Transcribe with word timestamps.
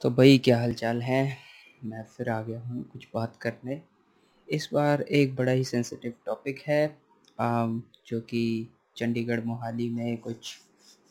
तो 0.00 0.10
भाई 0.10 0.38
क्या 0.38 0.58
हाल 0.58 0.72
चाल 0.74 1.00
है? 1.02 1.36
मैं 1.84 2.02
फिर 2.06 2.28
आ 2.30 2.40
गया 2.42 2.60
हूँ 2.60 2.82
कुछ 2.92 3.06
बात 3.14 3.36
करने। 3.42 3.80
इस 4.48 4.68
बार 4.72 5.02
एक 5.02 5.34
बड़ा 5.36 5.52
ही 5.52 5.64
सेंसिटिव 5.64 6.12
टॉपिक 6.26 6.58
है 6.66 6.86
जो 8.08 8.20
कि 8.20 8.42
चंडीगढ़ 8.96 9.40
मोहाली 9.44 9.88
में 9.90 10.16
कुछ 10.18 10.54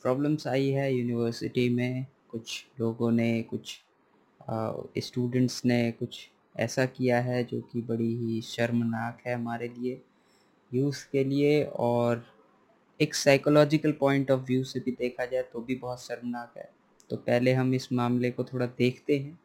प्रॉब्लम्स 0.04 0.48
आई 0.48 0.70
है 0.70 0.92
यूनिवर्सिटी 0.94 1.68
में। 1.70 2.06
कुछ 2.32 2.66
लोगों 2.80 3.12
ने, 3.12 3.42
कुछ 3.44 3.78
स्टूडेंट्स 5.00 5.62
ने 5.66 5.92
कुछ 5.92 6.20
ऐसा 6.58 6.86
किया 6.88 7.20
है 7.22 7.44
जो 7.44 7.62
कि 7.64 7.82
बड़ी 7.82 8.16
ही 8.18 8.42
शर्मनाक 8.44 9.22
है 9.28 9.36
हमारे 9.36 9.68
लिए 9.70 10.02
यूथ 10.72 11.04
के 11.12 11.24
लिए। 11.24 11.64
और 11.64 12.26
एक 13.00 13.16
साइकोलॉजिकल 13.16 13.92
पॉइंट 14.00 14.32
ऑफ़ 14.32 14.42
व्यू 14.42 14.64
से 14.64 14.80
भी 14.80 14.92
देखा 14.92 15.26
जाए 15.26 15.44
तो 15.54 15.62
भी 15.62 15.76
बहुत 15.76 16.04
शर्मनाक 16.04 16.58
है। 16.58 16.70
तो 17.10 17.18
पहले 17.18 17.54
हम 17.54 17.74
इस 17.74 17.92
मामले 17.94 18.32
को 18.32 18.44
थोड़ा 18.44 18.66
देखते 18.66 19.18
हैं 19.18 19.40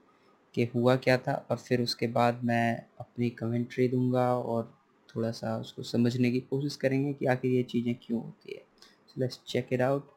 कि 0.54 0.64
हुआ 0.64 0.96
क्या 0.96 1.16
था 1.18 1.34
और 1.50 1.56
फिर 1.56 1.82
उसके 1.82 2.06
बाद 2.06 2.40
मैं 2.44 2.82
अपनी 3.00 3.30
कमेंट्री 3.30 3.88
दूँगा 3.88 4.26
और 4.36 4.72
थोड़ा 5.08 5.30
सा 5.30 5.56
उसको 5.58 5.82
समझने 5.82 6.30
की 6.30 6.40
कोशिश 6.40 6.76
करेंगे 6.76 7.12
कि 7.12 7.26
आखिर 7.26 7.50
ये 7.50 7.62
चीज़ें 7.62 7.94
क्यों 7.94 8.22
होती 8.22 8.52
है। 8.52 8.62
So 9.08 9.20
let's 9.20 9.40
check 9.46 9.68
it 9.72 9.80
out 9.80 10.10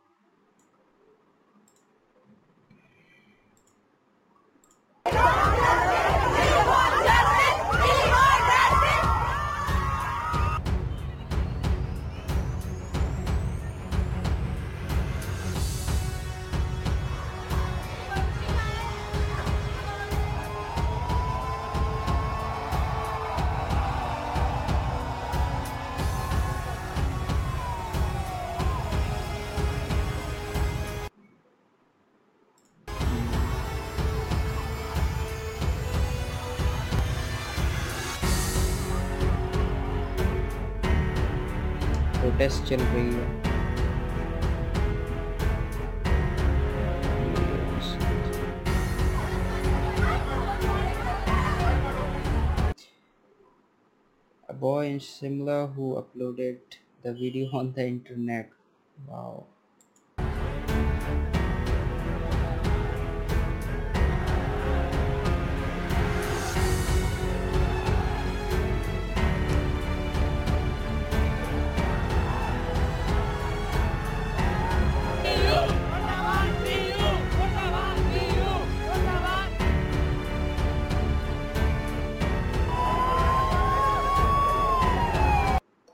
protest 42.43 42.65
चल 42.69 42.81
रही 42.83 43.15
है 43.15 43.27
A 54.49 54.55
boy 54.61 54.87
in 54.87 54.99
Shimla 54.99 55.57
who 55.75 55.87
uploaded 55.97 56.77
the 57.05 57.13
video 57.13 57.51
on 57.53 57.73
the 57.75 57.87
internet. 57.87 58.51
Wow. 59.07 59.45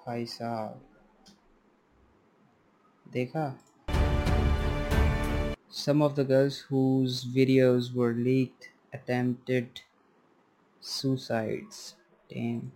भाई 0.08 0.26
साहब 0.26 0.80
देखा 3.12 3.46
some 5.70 6.02
of 6.02 6.14
the 6.16 6.24
girls 6.24 6.58
whose 6.70 7.24
videos 7.24 7.92
were 7.94 8.12
leaked 8.26 8.70
attempted 8.92 9.80
suicides 10.80 11.96
damn 12.28 12.72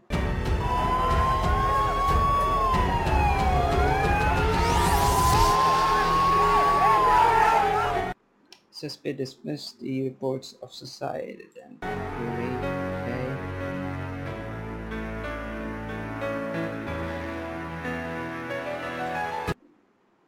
SSP 8.78 9.16
dismissed 9.16 9.80
the 9.80 10.02
reports 10.02 10.54
of 10.62 10.72
suicide 10.72 11.42
and 11.64 12.51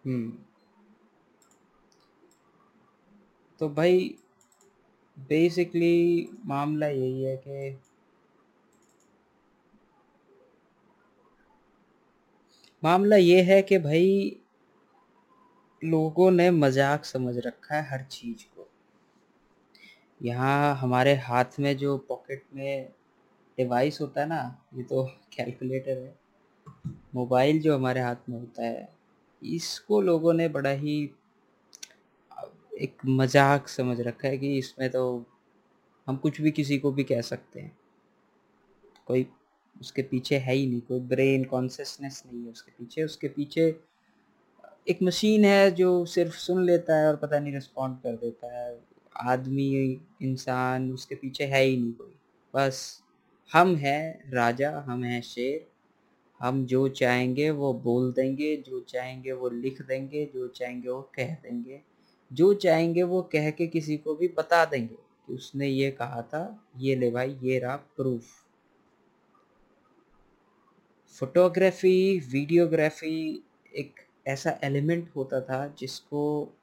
हम्म। 0.06 0.38
तो 3.60 3.70
भाई 3.70 4.16
basically 5.20 6.30
मामला 6.46 6.88
यही 6.88 7.24
है 7.24 7.38
कि 7.38 7.80
मामला 12.84 13.16
ये 13.16 13.42
है 13.42 13.62
कि 13.62 13.78
भाई, 13.78 14.38
लोगों 15.84 16.32
ने 16.32 16.52
मज़ाक 16.52 17.06
समझ 17.06 17.38
रखा 17.38 17.76
है 17.76 17.90
हर 17.90 18.04
चीज़ 18.04 18.46
को। 18.46 18.68
यहाँ 20.24 20.76
हमारे 20.76 21.16
हाथ 21.16 21.46
में 21.60 21.78
जो 21.78 21.98
पॉकेट 21.98 22.44
में 22.54 22.90
डिवाइस 23.58 24.02
होता 24.02 24.22
है 24.22 24.28
ना, 24.28 24.62
ये 24.76 24.84
तो 24.84 25.04
कैलकुलेटर 25.34 25.98
है। 25.98 26.16
मोबाइल 27.16 27.62
जो 27.62 27.76
हमारे 27.76 28.02
हाथ 28.02 28.30
में 28.30 28.40
होता 28.40 28.66
है 28.66 28.96
इसको 29.41 30.01
लोगों 30.01 30.34
ने 30.34 30.47
बड़ा 30.50 30.69
ही, 30.72 30.97
एक 32.81 33.06
मज़ाक 33.06 33.68
समझ 33.68 34.00
रखा 34.01 34.28
है 34.28 34.38
कि 34.38 34.57
इसमें 34.57 34.90
तो 34.90 35.25
हम 36.07 36.16
कुछ 36.18 36.41
भी 36.41 36.51
किसी 36.51 36.78
को 36.78 36.91
भी 36.91 37.03
कह 37.03 37.22
सकते 37.22 37.59
हैं। 37.59 37.78
कोई 39.07 39.25
उसके 39.75 40.01
पीछे 40.01 40.38
है 40.38 40.53
ही 40.53 40.66
नहीं, 40.68 40.81
कोई 40.81 41.00
ब्रेन 41.00 41.44
कॉन्सियसनेस 41.44 42.23
नहीं 42.25 42.44
है 42.44 42.51
उसके 42.51 42.72
पीछे। 42.72 43.03
उसके 43.03 43.28
पीछे 43.28 43.63
एक 44.90 45.00
मशीन 45.03 45.46
है 45.46 45.72
जो 45.72 46.06
सिर्फ़ 46.06 46.35
सुन 46.35 46.63
लेता 46.66 46.97
है 46.97 47.07
और 47.07 47.16
पता 47.16 47.40
नहीं 47.40 47.53
रिस्पॉन्ड 47.53 47.97
कर 47.97 48.16
देता 48.16 48.56
है। 48.57 48.79
आदमी, 49.16 50.00
इंसान, 50.22 50.91
उसके 50.91 51.16
पीछे 51.16 51.46
है 51.46 51.63
ही 51.63 51.78
नहीं 51.78 51.94
कोई। 51.94 52.13
बस 52.53 53.02
हम 53.52 53.75
हैं 53.75 54.31
राजा, 54.31 54.72
हम 54.88 55.03
हैं 55.03 55.22
शेर 55.22 55.67
हम 56.40 56.66
जो 56.66 56.88
चाहेंगे 56.88 57.50
वो 57.50 57.73
बोल 57.73 58.12
देंगे, 58.13 58.56
जो 58.57 58.79
चाहेंगे 58.79 59.31
वो 59.31 59.50
लिख 59.50 59.81
देंगे, 59.81 60.25
जो 60.25 60.47
चाहेंगे 60.47 60.90
वो 60.90 61.01
कह 61.16 61.34
देंगे। 61.34 61.81
जो 62.34 62.53
चाहेंगे 62.53 63.03
वो 63.03 63.22
कह 63.22 63.50
के 63.51 63.68
किसी 63.68 63.97
को 63.97 64.16
भी 64.16 64.28
बता 64.28 64.66
देंगे 64.66 64.96
कि 64.96 65.34
उसने 65.34 65.68
ये 65.68 65.91
कहा 65.91 66.22
था, 66.22 66.68
ये 66.78 66.96
ले 66.96 67.12
भाई, 67.12 67.38
ये 67.44 67.59
रहा 67.59 67.75
प्रूफ 67.75 68.23
फोटोग्राफी 71.19 72.19
वीडियोग्राफी 72.19 73.44
एक 73.75 74.00
ऐसा 74.28 74.59
एलिमेंट 74.63 75.09
होता 75.16 75.41
था 75.41 75.75
जिसको 75.79 76.53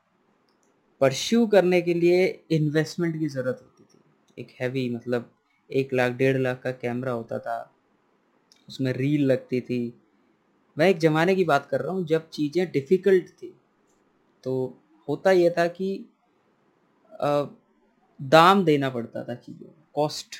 परस्यू 1.00 1.46
करने 1.46 1.80
के 1.82 1.94
लिए 1.94 2.44
इन्वेस्टमेंट 2.50 3.18
की 3.18 3.28
ज़रूरत 3.28 3.60
होती 3.62 3.84
थी। 3.84 4.42
एक 4.42 4.50
हैवी 4.60 4.88
मतलब 4.90 5.30
एक 5.70 5.92
लाख, 5.94 6.12
डेढ़ 6.12 6.36
लाख 6.36 6.60
का 6.62 6.72
कैमरा 6.72 7.12
होता 7.12 7.38
था। 7.38 7.74
उसमें 8.72 8.92
रील 8.92 9.24
लगती 9.26 9.60
थी। 9.60 9.80
मैं 10.76 10.88
एक 10.88 10.98
ज़माने 10.98 11.34
की 11.34 11.44
बात 11.44 11.66
कर 11.66 11.80
रहा 11.80 11.92
हूँ 11.92 12.04
जब 12.06 12.28
चीज़ें 12.30 12.70
डिफ़िकल्ट 12.72 13.28
थी 13.32 13.52
तो 14.44 14.52
होता 15.08 15.30
यह 15.32 15.54
था 15.58 15.66
कि 15.68 15.88
आ, 17.12 17.44
दाम 18.20 18.64
देना 18.64 18.90
पड़ता 18.90 19.24
था 19.24 19.34
चीज़ों 19.36 19.68
कॉस्ट 19.94 20.36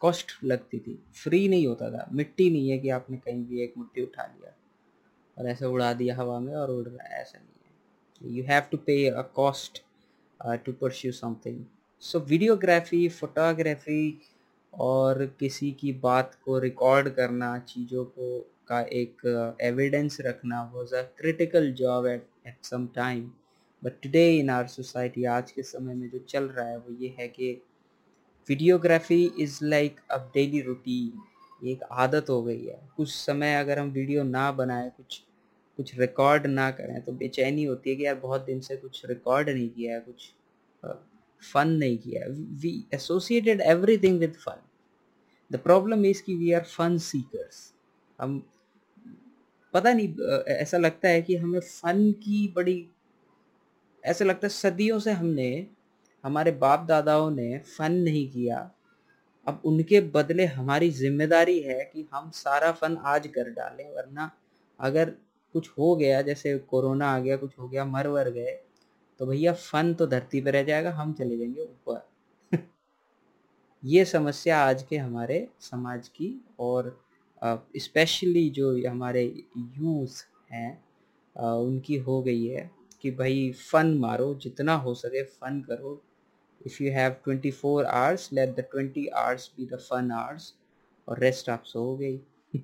कॉस्ट 0.00 0.32
लगती 0.44 0.78
थी। 0.78 0.98
फ्री 1.14 1.48
नहीं 1.48 1.66
होता 1.66 1.90
था 1.90 2.06
मिट्टी 2.12 2.48
नहीं 2.50 2.70
है 2.70 2.78
कि 2.78 2.88
आपने 2.90 3.16
कहीं 3.18 3.44
भी 3.44 3.62
एक 3.64 3.74
मिट्टी 3.78 4.02
उठा 4.02 4.24
लिया 4.24 4.52
और 5.36 5.48
ऐसे 5.50 5.66
उड़ा 5.66 5.92
दिया 5.92 6.16
हवा 6.16 6.38
में 6.40 6.54
और 6.54 6.70
उड़ 6.70 6.86
रहा 6.88 7.06
है 7.06 7.20
ऐसा 7.20 7.38
नहीं 7.38 8.30
है। 8.30 8.36
You 8.36 8.44
have 8.44 8.62
to 8.70 8.78
pay 8.86 9.06
a 9.08 9.22
cost 9.34 9.82
to 10.64 10.72
pursue 10.72 11.12
something 11.12 11.64
so 12.02 12.20
videography 12.20 13.08
photography 13.10 14.02
और 14.76 15.24
किसी 15.40 15.70
की 15.72 15.92
बात 15.92 16.34
को 16.44 16.58
रिकॉर्ड 16.58 17.08
करना, 17.10 17.58
चीज़ों 17.58 18.04
को 18.06 18.38
का 18.68 18.80
एक 18.92 19.56
एविडेंस 19.62 20.18
रखना 20.20 20.62
was 20.74 20.94
a 20.94 21.02
critical 21.18 21.70
job 21.72 22.06
at 22.06 22.26
at 22.46 22.64
some 22.64 22.86
time 22.94 23.30
but 23.82 24.00
today 24.02 24.28
in 24.38 24.50
our 24.50 24.66
society 24.68 25.24
आज 25.26 25.50
के 25.50 25.62
समय 25.62 25.94
में 25.94 26.08
जो 26.10 26.18
चल 26.28 26.44
रहा 26.44 26.66
है, 26.68 26.78
वो 26.78 26.96
ये 27.00 27.14
है 27.18 27.28
कि 27.28 27.52
videography 28.48 29.24
is 29.40 29.58
like 29.64 30.00
a 30.10 30.18
daily 30.34 30.60
routine 30.62 31.68
एक 31.68 31.82
आदत 31.92 32.26
हो 32.30 32.42
गई 32.42 32.64
है। 32.64 32.80
कुछ 32.96 33.10
समय 33.10 33.54
अगर 33.54 33.78
हम 33.78 33.90
वीडियो 33.90 34.22
ना 34.24 34.50
बनाएँ, 34.52 34.90
कुछ 34.90 35.22
कुछ 35.78 35.98
रिकॉर्ड 35.98 36.46
ना 36.46 36.70
करें 36.70 37.00
तो 37.04 37.12
बेचैनी 37.12 37.64
होती 37.64 37.90
है 37.90 37.96
कि 37.96 38.04
यार 38.06 38.14
बहुत 38.14 38.44
दिन 38.46 38.60
से 38.60 38.76
कुछ 38.76 39.02
रिकॉर्ड 39.06 39.48
नहीं 39.48 39.68
किया 39.70 39.94
है, 39.94 40.00
कुछ 40.00 40.32
फन 41.42 41.68
नहीं 41.70 41.98
किया 41.98 42.26
we 42.60 42.72
associated 42.94 43.60
everything 43.62 44.18
with 44.20 44.34
fun 44.36 44.62
the 45.50 45.56
problem 45.58 46.04
is 46.06 46.22
कि 46.22 46.34
वी 46.36 46.52
आर 46.52 46.62
फन 46.66 46.98
सीकर्स 47.00 47.72
हम, 48.18 48.42
पता 49.74 49.92
नहीं 49.92 50.44
ऐसा 50.54 50.78
लगता 50.78 51.08
है 51.08 51.22
कि 51.22 51.36
हमें 51.36 51.60
फन 51.60 52.10
की 52.22 52.46
बड़ी, 52.56 52.86
ऐसा 54.04 54.24
लगता 54.24 54.46
है 54.46 54.50
सदियों 54.50 54.98
से 54.98 55.12
हमने, 55.12 55.66
हमारे 56.24 56.50
बाप 56.54 56.86
दादाओं 56.88 57.30
ने 57.30 57.58
फन 57.68 57.92
नहीं 57.94 58.28
किया। 58.30 58.70
अब 59.46 59.60
उनके 59.64 60.00
बदले 60.10 60.44
हमारी 60.46 60.90
ज़िम्मेदारी 60.92 61.58
है 61.60 61.78
कि 61.84 62.06
हम 62.12 62.30
सारा 62.34 62.70
फन 62.72 62.96
आज 63.06 63.26
कर 63.26 63.50
डालें, 63.50 63.84
वरना 63.94 64.30
अगर 64.80 65.10
कुछ 65.54 65.68
हो 65.70 65.94
गया, 65.96 66.20
जैसे 66.22 66.56
कोरोना 66.60 67.08
आ 67.08 67.18
गया, 67.18 67.36
कुछ 67.36 67.58
हो 67.58 67.68
गया 67.68 67.84
मर 67.86 68.06
वर 68.08 68.30
गए 68.30 68.58
तो 69.20 69.26
भैया 69.26 69.52
फन 69.52 69.92
तो 69.94 70.06
धरती 70.06 70.40
पर 70.40 70.52
रह 70.52 70.62
जाएगा, 70.62 70.90
हम 70.92 71.12
चले 71.14 71.36
जाएँगे 71.38 71.62
ऊपर। 71.62 72.06
ये 73.86 74.04
समस्या 74.04 74.58
आज 74.60 74.82
के 74.82 74.96
हमारे 74.96 75.48
समाज 75.60 76.08
की 76.08 76.44
और 76.60 77.04
स्पेशली 77.76 78.50
जो 78.50 78.88
हमारे 78.88 79.44
यूथ 79.58 80.08
हैं 80.52 80.84
उनकी 81.36 81.96
हो 81.96 82.22
गई 82.22 82.46
है 82.46 82.70
कि 83.02 83.10
भाई 83.10 83.52
फन 83.52 83.98
मारो, 83.98 84.34
जितना 84.34 84.74
हो 84.74 84.94
सके 84.94 85.22
फन 85.22 85.60
करो। 85.60 86.02
If 86.66 86.72
you 86.72 86.92
have 86.96 87.12
24 87.28 87.84
hours, 87.84 88.28
let 88.32 88.56
the 88.56 88.64
20 88.74 89.04
hours 89.18 89.46
be 89.58 89.68
the 89.72 89.78
fun 89.78 90.10
hours 90.10 90.42
और 91.08 91.18
रेस्ट 91.18 91.48
आप 91.48 91.62
सो 91.64 91.96
गई। 91.96 92.18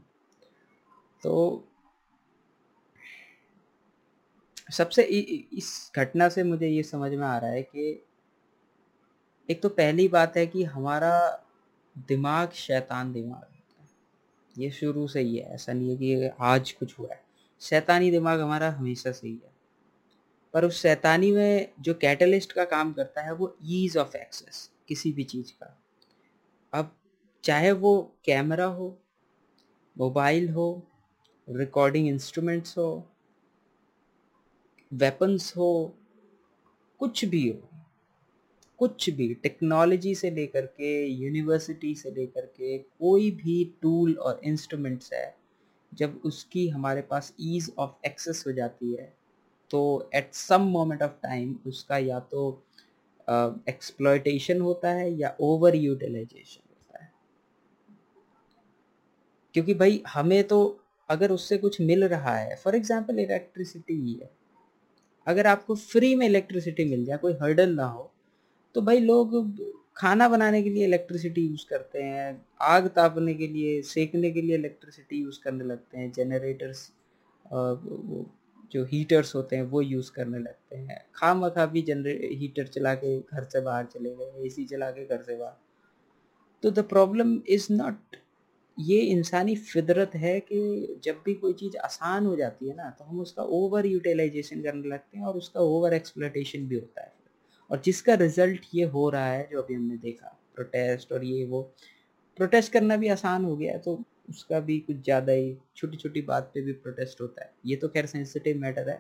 तो 1.23 1.65
सबसे 4.73 5.03
इस 5.03 5.93
घटना 5.97 6.29
से 6.29 6.43
मुझे 6.43 6.69
ये 6.69 6.83
समझ 6.83 7.13
में 7.13 7.27
आ 7.27 7.39
रहा 7.39 7.51
है 7.51 7.63
कि 7.63 8.07
एक 9.51 9.63
तो 9.63 9.69
पहली 9.69 10.09
बात 10.09 10.37
है 10.37 10.47
कि 10.47 10.65
हमारा 10.65 11.45
दिमाग 12.09 12.51
शैतान 12.51 13.13
दिमाग 13.13 13.41
होता 13.41 13.83
है। 13.83 13.89
ये 14.59 14.71
शुरू 14.71 15.09
से 15.09 15.21
ही 15.21 15.37
है, 15.37 15.55
ऐसा 15.55 15.73
नहीं 15.73 15.91
है 15.91 15.97
कि 15.97 16.31
आज 16.41 16.73
कुछ 16.73 16.99
हुआ 16.99 17.09
है। 17.13 17.25
शैतानी 17.61 18.11
दिमाग 18.11 18.41
हमारा 18.41 18.71
हमेशा 18.71 19.13
से 19.13 19.29
ही 19.29 19.35
है। 19.35 19.53
पर 20.53 20.65
उस 20.65 20.83
शैतानी 20.83 21.33
में 21.33 21.73
जो 21.81 21.95
कैटलिस्ट 21.95 22.53
का 22.53 22.65
काम 22.65 22.93
करता 22.93 23.21
है 23.21 23.35
वो 23.35 23.57
ईज 23.65 23.97
ऑफ़ 23.97 24.17
एक्सेस 24.17 24.71
किसी 24.89 25.13
भी 25.13 25.25
चीज़ 25.25 25.53
का। 25.53 25.83
अब 26.73 26.97
चाहे 27.45 27.73
वो 27.73 28.13
कैमरा 28.25 28.65
हो 28.65 28.99
मोबाइल 29.99 30.51
हो 30.51 30.87
रिकॉर्डिंग 31.51 32.09
इंस्ट्रूमेंट्स 32.09 32.79
हो 32.79 33.09
वेपन्स 34.93 35.57
हो, 35.57 35.97
कुछ 36.99 37.25
भी 37.25 37.49
हो 37.49 37.72
कुछ 38.83 39.11
भी 39.11 39.35
टेक्नोलॉजी 39.35 40.15
से 40.15 40.31
लेकर 40.31 40.67
के 40.67 41.07
यूनिवर्सिटी 41.07 41.95
से 41.95 42.11
लेकर 42.11 42.47
के 42.47 42.79
कोई 42.79 43.31
भी 43.31 43.77
टूल 43.83 44.15
और 44.15 44.41
इंस्ट्रूमेंट्स 44.45 45.13
है 45.13 45.37
जब 45.95 46.21
उसकी 46.25 46.69
हमारे 46.69 47.03
पास 47.03 47.35
ईज 47.41 47.73
ऑफ़ 47.79 48.07
एक्सेस 48.07 48.45
हो 48.47 48.53
जाती 48.53 48.93
है 48.95 49.17
तो 49.71 50.11
at 50.15 50.35
some 50.35 50.61
moment 50.61 51.03
of 51.03 51.11
time 51.11 51.59
उसका 51.67 51.99
या 51.99 52.21
तो 52.21 52.63
एक्सप्लॉयटेशन 53.69 54.55
uh, 54.55 54.63
होता 54.63 54.91
है 54.91 55.19
या 55.19 55.37
ओवर 55.41 55.75
यूटिलाइजेशन 55.75 56.61
होता 56.71 57.05
है। 57.05 57.13
क्योंकि 59.55 59.75
भाई 59.75 60.03
हमें 60.09 60.45
तो 60.45 60.81
अगर 61.11 61.31
उससे 61.31 61.59
कुछ 61.59 61.81
मिल 61.81 62.05
रहा 62.05 62.37
है 62.37 62.57
फॉर 62.57 62.75
एग्ज़ाम्पल 62.75 63.19
इलेक्ट्रिसिटी 63.19 63.95
ही 63.95 64.13
है 64.13 64.31
अगर 65.27 65.47
आपको 65.47 65.75
फ्री 65.75 66.15
में 66.15 66.27
इलेक्ट्रिसिटी 66.27 66.85
मिल 66.85 67.05
जाए 67.05 67.19
कोई 67.19 67.33
हर्डल 67.33 67.75
ना 67.75 67.85
हो 67.85 68.12
तो 68.75 68.81
भाई 68.83 69.01
लोग 69.01 69.35
खाना 69.97 70.29
बनाने 70.29 70.63
के 70.63 70.71
लिए 70.71 70.85
इलेक्ट्रिसिटी 70.85 71.47
यूज़ 71.47 71.65
करते 71.71 72.03
हैं, 72.03 72.45
आग 72.61 72.87
तापने 72.89 73.35
के 73.35 73.47
लिए, 73.47 73.81
सेकने 73.83 74.31
के 74.31 74.43
लिए 74.43 74.57
इलेक्ट्रिसिटी 74.57 75.21
यूज़ 75.23 75.39
करने 75.45 75.65
लगते 75.65 75.99
हैं 75.99 76.11
जनरेटर्स 76.13 76.91
जो 78.73 78.85
हीटर्स 78.93 79.35
होते 79.35 79.57
हैं, 79.57 79.63
वो 79.65 79.81
यूज़ 79.83 80.11
करने 80.13 80.39
लगते 80.39 80.77
हैं। 80.77 81.05
खा 81.15 81.35
मखा 81.35 81.67
भी 81.67 81.83
जनरे 81.83 82.13
हीटर 82.33 82.67
चला 82.67 82.95
के 82.95 83.19
घर 83.19 83.45
से 83.45 83.61
बाहर 83.61 83.85
चले 83.87 84.11
गए 84.11 84.47
एसी 84.47 84.65
चला 84.67 84.91
के 84.91 85.05
घर 85.07 85.23
से 85.23 85.37
बाहर। 85.37 85.57
तो 86.63 86.71
द 86.71 86.85
प्रॉब्लम 86.89 87.41
इज़ 87.49 87.73
नॉट 87.73 88.17
ये 88.79 89.01
इंसानी 89.01 89.55
फितरत 89.57 90.15
है 90.17 90.39
कि 90.43 91.01
जब 91.05 91.23
भी 91.25 91.35
कोई 91.35 91.53
चीज़ 91.53 91.77
आसान 91.79 92.27
हो 92.27 92.37
जाती 92.37 92.69
है 92.69 92.75
ना 92.77 92.91
तो 92.91 93.05
हम 93.05 93.21
उसका 93.21 93.43
ओवर 93.57 93.87
यूटिलाइजेशन 93.87 94.63
करने 94.63 94.89
लगते 94.89 95.19
हैं 95.19 95.25
और 95.27 95.37
उसका 95.37 95.61
ओवर 95.61 95.95
एक्सप्लोटेशन 95.95 96.67
भी 96.69 96.75
होता 96.75 97.03
है। 97.03 97.13
और 97.73 97.81
जिसका 97.85 98.15
रिज़ल्ट 98.15 98.67
ये 98.75 98.85
हो 98.87 99.09
रहा 99.11 99.27
है, 99.27 99.49
जो 99.53 99.63
अभी 99.63 99.75
हमने 99.75 99.97
देखा 99.99 100.39
प्रोटेस्ट 100.55 101.13
और 101.13 101.25
ये 101.25 101.45
वो 101.45 101.63
प्रोटेस्ट 102.39 102.73
करना 102.73 102.97
भी 102.97 103.09
आसान 103.09 103.45
हो 103.45 103.57
गया 103.57 103.73
है 103.73 103.79
तो 103.79 104.03
उसका 104.31 104.61
भी 104.61 104.79
कुछ 104.81 104.97
ज़्यादा 104.97 105.33
ही 105.33 105.57
छोटी 105.77 105.97
छोटी 105.97 106.21
बात 106.23 106.51
पे 106.55 106.61
भी 106.63 106.73
प्रोटेस्ट 106.75 107.21
होता 107.21 107.45
है। 107.45 107.53
ये 107.67 107.77
तो 107.77 107.89
खैर 107.89 108.07
सेंसिटिव 108.07 108.59
मैटर 108.59 108.89
है 108.91 108.97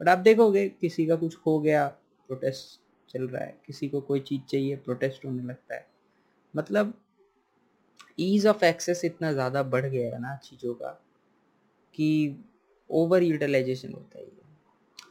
बट 0.00 0.08
आप 0.08 0.18
देखोगे, 0.18 0.68
किसी 0.70 1.06
का 1.06 1.16
कुछ 1.16 1.36
हो 1.46 1.58
गया 1.60 1.86
प्रोटेस्ट 2.28 2.80
चल 3.08 3.26
रहा 3.26 3.44
है, 3.44 3.56
किसी 3.66 3.88
को 3.88 4.00
कोई 4.00 4.20
चीज़ 4.20 4.42
चाहिए 4.50 4.76
प्रोटेस्ट 4.76 5.24
होने 5.24 5.42
लगता 5.42 5.74
है। 5.74 5.86
मतलब 6.54 6.94
ईज़ 8.20 8.48
ऑफ़ 8.48 8.64
एक्सेस 8.64 9.04
इतना 9.04 9.32
ज़्यादा 9.32 9.62
बढ़ 9.64 9.86
गया 9.86 10.14
है 10.14 10.20
ना 10.20 10.36
चीज़ों 10.44 10.74
का, 10.74 10.90
कि 11.94 12.36
ओवर 12.90 13.22
यूटिलाइजेशन 13.22 13.92
होता 13.92 14.18
है 14.18 14.26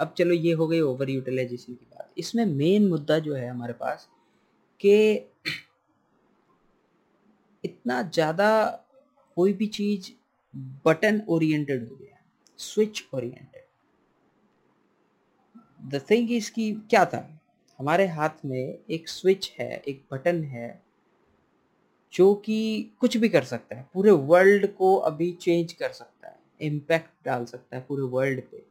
अब 0.02 0.14
चलो 0.18 0.34
ये 0.34 0.52
हो 0.54 0.68
गई 0.68 0.80
ओवर 0.82 1.10
यूटिलाइजेशन 1.10 1.74
की 1.74 1.86
इसमें 2.18 2.46
मेन 2.46 2.88
मुद्दा 2.88 3.20
जो 3.20 3.36
है 3.36 3.48
हमारे 3.50 3.74
पास 3.74 4.08
कि 4.82 5.14
इतना 7.64 8.02
ज़्यादा 8.04 8.66
कोई 9.38 9.54
भी 9.54 9.68
चीज़ 9.68 10.12
बटन 10.86 11.22
ओरिएंटेड 11.30 11.90
हो 11.90 11.96
गया 11.96 12.18
switch 12.60 13.04
oriented 13.14 13.62
the 15.90 16.02
thing 16.10 16.32
is 16.32 16.52
की 16.52 16.72
क्या 16.90 17.06
था? 17.06 17.30
हमारे 17.80 18.08
हाथ 18.08 18.46
में 18.46 18.78
एक 18.90 19.10
स्विच 19.10 19.52
है, 19.60 19.72
एक 19.88 20.04
बटन 20.12 20.44
है, 20.44 20.82
जो 22.14 22.34
कि 22.36 22.92
कुछ 23.00 23.18
भी 23.18 23.30
कर 23.30 23.44
सकता 23.44 23.76
है, 23.76 23.90
पूरे 23.94 24.12
वर्ल्ड 24.12 24.68
को 24.74 24.96
अभी 24.96 25.32
चेंज 25.32 25.74
कर 25.74 25.92
सकता 25.92 26.28
है 26.28 26.40
इम्पैक्ट 26.62 27.26
डाल 27.26 27.46
सकता 27.46 27.78
है 27.78 27.86
पूरे 27.88 28.04
वर्ल्ड 28.04 28.42
पे। 28.42 28.64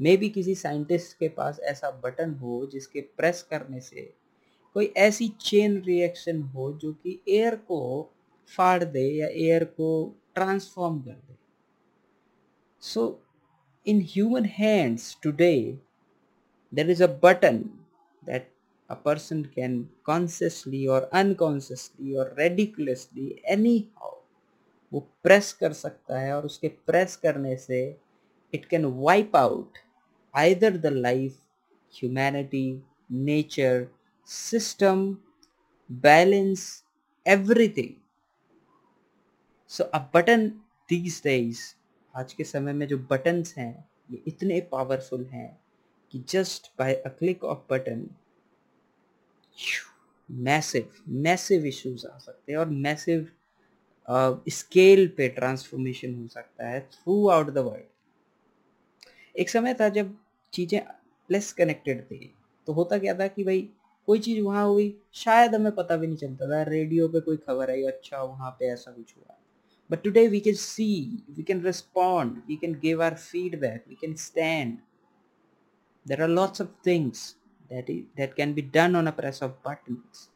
मे 0.00 0.16
बी 0.16 0.28
किसी 0.28 0.54
साइंटिस्ट 0.54 1.18
के 1.18 1.28
पास 1.28 1.60
ऐसा 1.60 1.90
बटन 2.04 2.34
हो 2.34 2.66
जिसके 2.72 3.00
प्रेस 3.00 3.42
करने 3.50 3.80
से 3.80 4.02
कोई 4.74 4.92
ऐसी 4.96 5.28
चेन 5.40 5.80
रिएक्शन 5.82 6.42
हो 6.42 6.72
जो 6.72 6.92
कि 6.92 7.18
एयर 7.28 7.56
को 7.68 7.80
फाड़ 8.56 8.84
दे 8.84 9.06
या 9.16 9.28
एयर 9.28 9.64
को 9.64 9.90
ट्रांसफॉर्म 10.34 11.00
कर 11.00 11.10
दे। 11.10 11.36
So 12.80 13.22
in 13.86 14.00
human 14.12 14.44
hands 14.44 15.16
today 15.22 15.54
there 16.74 16.90
is 16.90 17.02
a 17.04 17.18
button 17.24 17.58
that 18.24 18.50
a 18.90 18.96
person 18.96 19.42
can 19.56 19.74
consciously 20.04 20.88
or 20.88 21.02
unconsciously 21.12 22.16
or 22.16 22.24
ridiculously 22.38 23.26
anyhow 23.48 24.14
वो 24.92 25.00
प्रेस 25.22 25.52
कर 25.52 25.72
सकता 25.72 26.18
है 26.18 26.32
और 26.36 26.46
उसके 26.46 26.68
प्रेस 26.86 27.14
करने 27.16 27.56
से 27.56 27.78
it 28.54 28.64
can 28.64 28.84
wipe 28.84 29.36
out 29.36 29.78
either 30.34 30.76
the 30.76 30.86
life 30.86 31.38
humanity 31.92 32.66
nature 33.26 33.86
system 34.28 35.06
balance 35.90 36.62
everything 37.26 37.94
so 39.70 39.84
a 39.84 39.98
button 40.14 40.48
these 40.88 41.20
days 41.24 41.60
आज 42.14 42.32
के 42.32 42.44
समय 42.44 42.72
में 42.72 42.86
जो 42.88 42.98
बटन्स 43.10 43.56
हैं 43.58 43.72
ये 44.10 44.22
इतने 44.26 44.60
पावरफुल 44.72 45.24
हैं 45.24 45.50
कि 46.12 46.24
just 46.28 46.70
by 46.78 46.94
a 46.96 47.08
click 47.08 47.44
of 47.44 47.58
button 47.70 48.08
massive 50.28 50.92
massive 51.20 51.66
issues 51.66 52.06
आ 52.06 52.16
सकते 52.18 52.52
हैं 52.52 52.58
और 52.58 52.68
मैसिव 52.86 53.28
स्केल 54.50 55.06
uh, 55.08 55.16
पे 55.16 55.28
ट्रांसफॉर्मेशन 55.28 56.14
हो 56.14 56.26
सकता 56.28 56.68
है 56.68 56.80
थ्रू 56.92 57.26
आउट 57.28 57.50
द 57.50 57.58
वर्ल्ड 57.58 57.84
एक 59.40 59.50
समय 59.50 59.74
था 59.74 59.88
जब 59.88 60.14
चीज़ें 60.52 60.80
लेस 61.30 61.52
कनेक्टेड 61.52 62.02
थी 62.04 62.32
तो 62.66 62.72
होता 62.72 62.98
क्या 62.98 63.14
था 63.18 63.26
कि 63.26 63.44
भाई 63.44 63.68
कोई 64.06 64.18
चीज़ 64.18 64.40
वहाँ 64.42 64.66
हुई 64.66 64.94
शायद 65.14 65.54
हमें 65.54 65.74
पता 65.74 65.96
भी 65.96 66.06
नहीं 66.06 66.16
चलता 66.16 66.50
था 66.50 66.62
रेडियो 66.68 67.08
पे 67.08 67.20
कोई 67.20 67.36
खबर 67.36 67.70
आई 67.70 67.82
अच्छा 67.84 68.22
वहाँ 68.22 68.50
पे 68.50 68.72
ऐसा 68.72 68.90
कुछ 68.90 69.14
हुआ 69.16 69.36
but 69.90 70.02
today 70.06 70.28
we 70.28 70.42
see, 70.54 71.22
we 71.36 71.42
can 71.42 71.62
respond, 71.62 72.42
we 72.48 72.56
can 72.56 72.74
give 72.74 73.00
our 73.00 73.16
feedback, 73.16 73.86
we 73.88 73.96
can 73.96 74.16
stand. 74.16 74.78
There 76.06 76.20
are 76.22 76.28
lots 76.28 76.60
of 76.60 76.68
things 76.84 77.36
that, 77.70 77.88
is, 77.88 78.04
that 78.16 78.36
can 78.36 78.52
be 78.52 78.62
done 78.62 78.94
on 78.94 79.08
a 79.08 79.12
press 79.12 79.42
of 79.42 79.62
buttons. 79.62 80.28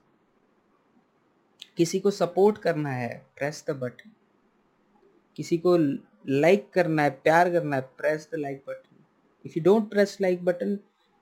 किसी 1.76 1.99
को 2.00 2.11
support 2.11 2.58
करना 2.58 2.90
है 2.90 3.08
press 3.37 3.64
the 3.68 3.70
button 3.76 4.11
किसी 5.37 5.56
को 5.58 5.76
like 6.28 6.68
करना 6.73 7.02
है 7.02 7.11
प्यार 7.25 7.50
करना 7.50 7.76
है 7.76 7.82
press 7.99 8.28
the 8.32 8.38
like 8.38 8.62
button 8.68 8.93
if 9.44 9.52
you 9.56 9.62
don't 9.64 9.90
press 9.90 10.16
like 10.20 10.44
button 10.44 10.78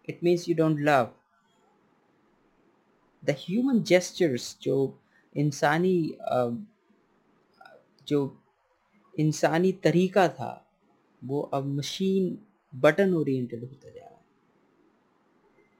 it 0.09 0.19
means 0.25 0.49
you 0.49 0.55
don't 0.55 0.81
love 0.81 1.11
the 3.23 3.37
human 3.41 3.83
gestures 3.85 4.57
जो 4.63 4.77
इंसानी 5.35 5.97
जो 8.09 8.19
इंसानी 9.15 9.73
तरीका 9.85 10.27
था, 10.29 10.53
वो 11.23 11.41
अब 11.55 11.67
मशीन 11.69 12.39
बटन 12.73 13.15
ओरिएंटेड 13.15 13.61
होता 13.61 13.89
जा 13.89 14.01
रहा 14.01 14.09
है। 14.09 14.21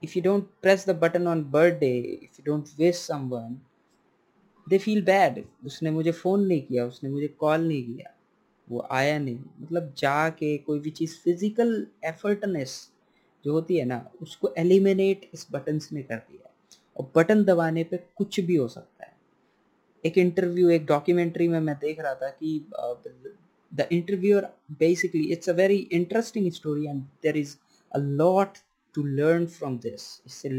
If 0.03 0.17
you 0.17 0.23
don't 0.23 0.47
press 0.61 0.87
the 0.89 0.95
button 1.01 1.27
on 1.27 1.43
birthday 1.51 1.97
if 1.99 2.39
you 2.39 2.43
don't 2.45 2.69
wish 2.79 2.95
someone 2.97 3.59
they 4.67 4.77
feel 4.77 5.03
bad 5.05 5.43
उसने 5.65 5.91
मुझे 5.91 6.11
फ़ोन 6.11 6.45
नहीं 6.47 6.61
किया, 6.61 6.85
उसने 6.85 7.09
मुझे 7.09 7.27
कॉल 7.27 7.67
नहीं 7.67 7.83
किया। 7.85 8.12
वो 8.67 8.87
आया 8.91 9.17
नहीं। 9.19 9.37
मतलब 9.61 9.93
जाके 9.97 10.57
कोई 10.57 10.79
भी 10.79 10.89
चीज़ 10.91 11.15
फ़िज़िकल 11.19 11.85
एफर्टनेस 12.05 12.89
जो 13.45 13.51
होती 13.53 13.77
है 13.77 13.85
ना, 13.85 14.05
उसको 14.21 14.53
एलिमिनेट 14.57 15.29
इस 15.33 15.47
बटन 15.51 15.79
ने 15.93 16.01
कर 16.03 16.15
दिया 16.17 16.49
और 16.95 17.11
बटन 17.15 17.43
दबाने 17.43 17.83
पे 17.83 17.97
कुछ 18.17 18.39
भी 18.39 18.55
हो 18.55 18.67
सकता 18.67 19.05
है। 19.05 19.11
एक 20.03 20.17
इंटरव्यू 20.17 20.69
एक 20.69 20.85
डॉक्यूमेंट्री 20.85 21.47
में 21.47 21.59
मैं 21.59 21.75
देख 21.75 21.99
रहा 21.99 22.13
था 22.15 22.29
कि 22.31 22.65
the 23.71 23.87
interviewer 23.91 24.47
basically 24.79 25.23
it's 25.33 25.49
a 25.49 25.53
very 25.53 25.77
interesting 25.93 26.51
story 26.51 26.85
and 26.87 27.01
there 27.23 27.37
is 27.37 27.55
a 27.91 27.99
lot 27.99 28.57
to 28.95 29.03
learn 29.03 29.45
from 29.47 29.77
this 29.77 30.01
इससे 30.25 30.49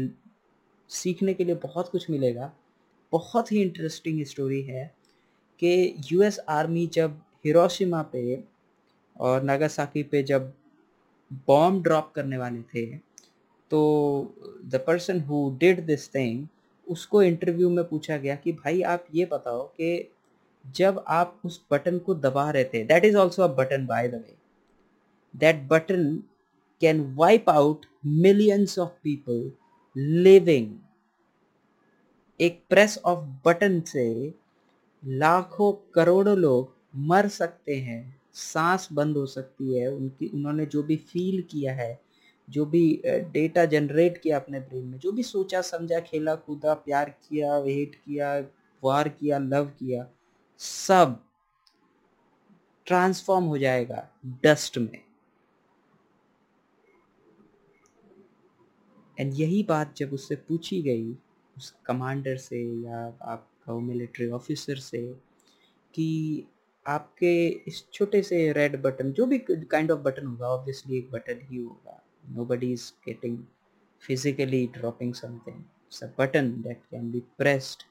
सीखने 0.89 1.33
के 1.33 1.43
लिए 1.43 1.55
बहुत 1.55 1.89
कुछ 1.89 2.09
मिलेगा। 2.09 2.51
बहुत 3.11 3.51
ही 3.51 3.61
इंटरेस्टिंग 3.61 4.23
स्टोरी 4.25 4.61
है 4.61 4.85
कि 5.61 5.95
यूएस 6.11 6.39
आर्मी 6.49 6.85
जब 6.93 7.21
हिरोशिमा 7.45 8.01
पे 8.11 8.43
और 9.19 9.43
नागासाकी 9.43 10.03
पे 10.03 10.21
जब 10.23 10.51
बॉम्ब 11.47 11.83
ड्रॉप 11.83 12.11
करने 12.15 12.37
वाले 12.37 12.61
थे 12.73 12.85
तो 13.71 13.79
the 14.65 14.83
person 14.87 15.19
who 15.29 15.49
did 15.59 15.85
this 15.85 16.07
thing 16.15 16.45
उसको 16.87 17.21
इंटरव्यू 17.23 17.69
में 17.69 17.83
पूछा 17.87 18.17
गया 18.17 18.35
कि 18.35 18.51
भाई 18.53 18.81
आप 18.93 19.05
ये 19.15 19.25
बताओ 19.31 19.63
कि 19.77 20.09
जब 20.65 21.03
आप 21.07 21.39
उस 21.45 21.61
बटन 21.71 21.97
को 21.99 22.15
दबा 22.15 22.49
रहे 22.51 22.63
थे 22.73 22.83
that 22.83 23.05
is 23.05 23.17
also 23.17 23.43
a 23.43 23.47
button 23.55 23.85
by 23.85 24.07
the 24.07 24.15
way 24.15 24.35
that 25.33 25.67
button 25.69 26.15
can 26.81 27.01
wipe 27.17 27.49
out 27.49 27.85
millions 28.05 28.77
of 28.79 28.91
people 29.03 29.51
living 29.95 30.73
एक 32.39 32.61
प्रेस 32.69 32.97
ऑफ़ 33.05 33.19
बटन 33.45 33.79
से 33.87 34.07
लाखों 35.03 35.71
करोड़ों 35.95 36.37
लोग 36.37 36.74
मर 36.95 37.27
सकते 37.27 37.75
हैं, 37.75 38.21
सांस 38.33 38.87
बंद 38.93 39.17
हो 39.17 39.25
सकती 39.25 39.77
है, 39.79 39.87
उनकी, 39.91 40.27
उन्होंने 40.27 40.65
जो 40.65 40.83
भी 40.83 40.95
फील 40.95 41.41
किया 41.41 41.73
है, 41.73 41.99
जो 42.49 42.65
भी 42.65 43.01
डेटा 43.05 43.65
जनरेट 43.65 44.17
किया 44.17 44.39
अपने 44.39 44.59
ब्रेन 44.59 44.85
में, 44.85 44.97
जो 44.99 45.11
भी 45.11 45.23
सोचा, 45.23 45.61
समझा, 45.61 45.99
खेला, 45.99 46.35
कूदा, 46.35 46.73
प्यार 46.73 47.09
किया 47.09 47.57
वेट 47.57 47.95
किया 47.95 48.37
वार 48.83 49.09
किया 49.09 49.37
लव 49.37 49.65
किया, 49.79 50.07
सब 50.59 51.21
ट्रांसफॉर्म 52.87 53.45
हो 53.45 53.57
जाएगा 53.57 54.07
डस्ट 54.43 54.77
में। 54.77 55.01
एंड 59.19 59.33
यही 59.33 59.63
बात 59.63 59.95
जब 59.97 60.13
उससे 60.13 60.35
पूछी 60.35 60.81
गई, 60.81 61.11
उस 61.57 61.73
कमांडर 61.85 62.37
से 62.37 62.63
या 62.83 63.05
आप 63.21 63.47
कहो 63.65 63.79
मिलिट्री 63.79 64.29
ऑफिसर 64.29 64.75
से 64.75 65.01
कि 65.93 66.47
आपके 66.85 67.47
इस 67.67 67.83
छोटे 67.93 68.21
से 68.21 68.51
रेड 68.53 68.81
बटन 68.81 69.11
जो 69.11 69.25
भी 69.25 69.37
काइंड 69.49 69.91
ऑफ़ 69.91 69.99
बटन 69.99 70.25
होगा 70.27 70.47
ऑब्वियसली 70.47 70.97
एक 70.97 71.09
बटन 71.11 71.39
ही 71.51 71.57
होगा। 71.57 72.01
Nobody 72.45 72.71
is 72.73 72.91
getting 73.05 73.37
physically 74.01 74.65
dropping 74.73 75.13
something 75.13 75.63
button 76.19 76.51
that 76.61 76.81
can 76.91 77.11
be 77.11 77.19
pressed 77.37 77.83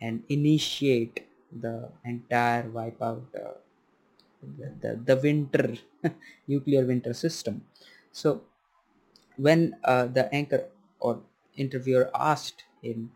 and 0.00 0.20
initiate 0.30 1.24
the 1.54 1.92
entire 2.06 2.68
wipe 2.68 3.02
out 3.02 3.36
the 5.06 5.18
winter 5.22 5.76
nuclear 6.06 6.84
winter 6.84 7.12
system 7.12 7.60
so 8.14 8.32
when 9.38 9.66
the 9.86 10.28
anchor 10.34 10.68
और 11.02 11.26
interviewer 11.56 12.10
asked 12.14 12.62
him 12.84 13.08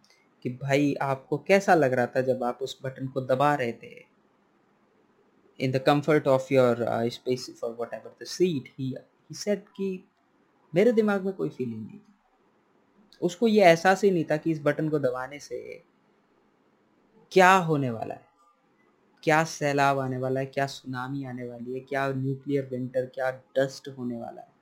कि 0.45 0.50
भाई 0.62 0.95
आपको 1.03 1.38
कैसा 1.38 1.75
लग 1.75 1.93
रहा 1.93 2.07
था 2.07 2.21
जब 2.21 2.43
आप 2.45 2.59
उस 2.62 2.79
बटन 2.85 3.07
को 3.09 3.21
दबा 3.21 3.55
रहे 3.55 3.73
थे? 3.73 4.13
In 5.61 5.73
the 5.73 5.77
comfort 5.77 6.27
of 6.27 6.55
your 6.55 6.77
space 7.09 7.59
for 7.61 7.77
whatever 7.95 8.17
the 8.23 8.27
seat 8.27 8.65
he 8.79 8.95
set 9.33 9.69
कि 9.69 10.05
मेरे 10.75 10.93
दिमाग 10.93 11.25
में 11.25 11.35
कोई 11.35 11.49
फीलिंग 11.49 11.87
नहीं 11.87 11.99
थी। 11.99 12.15
उसको 13.23 13.49
ये 13.49 13.65
एहसास 13.65 14.05
ही 14.05 14.11
नहीं 14.11 14.25
था 14.25 14.37
कि 14.37 14.51
इस 14.51 14.61
बटन 14.63 14.89
को 14.89 14.99
दबाने 14.99 15.39
से 15.39 15.83
क्या 17.33 17.55
होने 17.57 17.91
वाला 17.91 18.15
है? 18.15 18.29
क्या 19.23 19.45
सैलाब 19.45 19.99
आने 19.99 20.19
वाला 20.19 20.41
है? 20.41 20.47
क्या 20.47 20.67
सुनामी 20.67 21.25
आने 21.25 21.49
वाली 21.49 21.75
है? 21.75 21.81
क्या 21.81 22.09
न्यूक्लियर 22.09 22.67
विंटर 22.67 23.07
क्या 23.07 23.31
डस्ट 23.31 23.89
होने 23.89 24.19
वाला 24.19 24.41
है? 24.41 24.55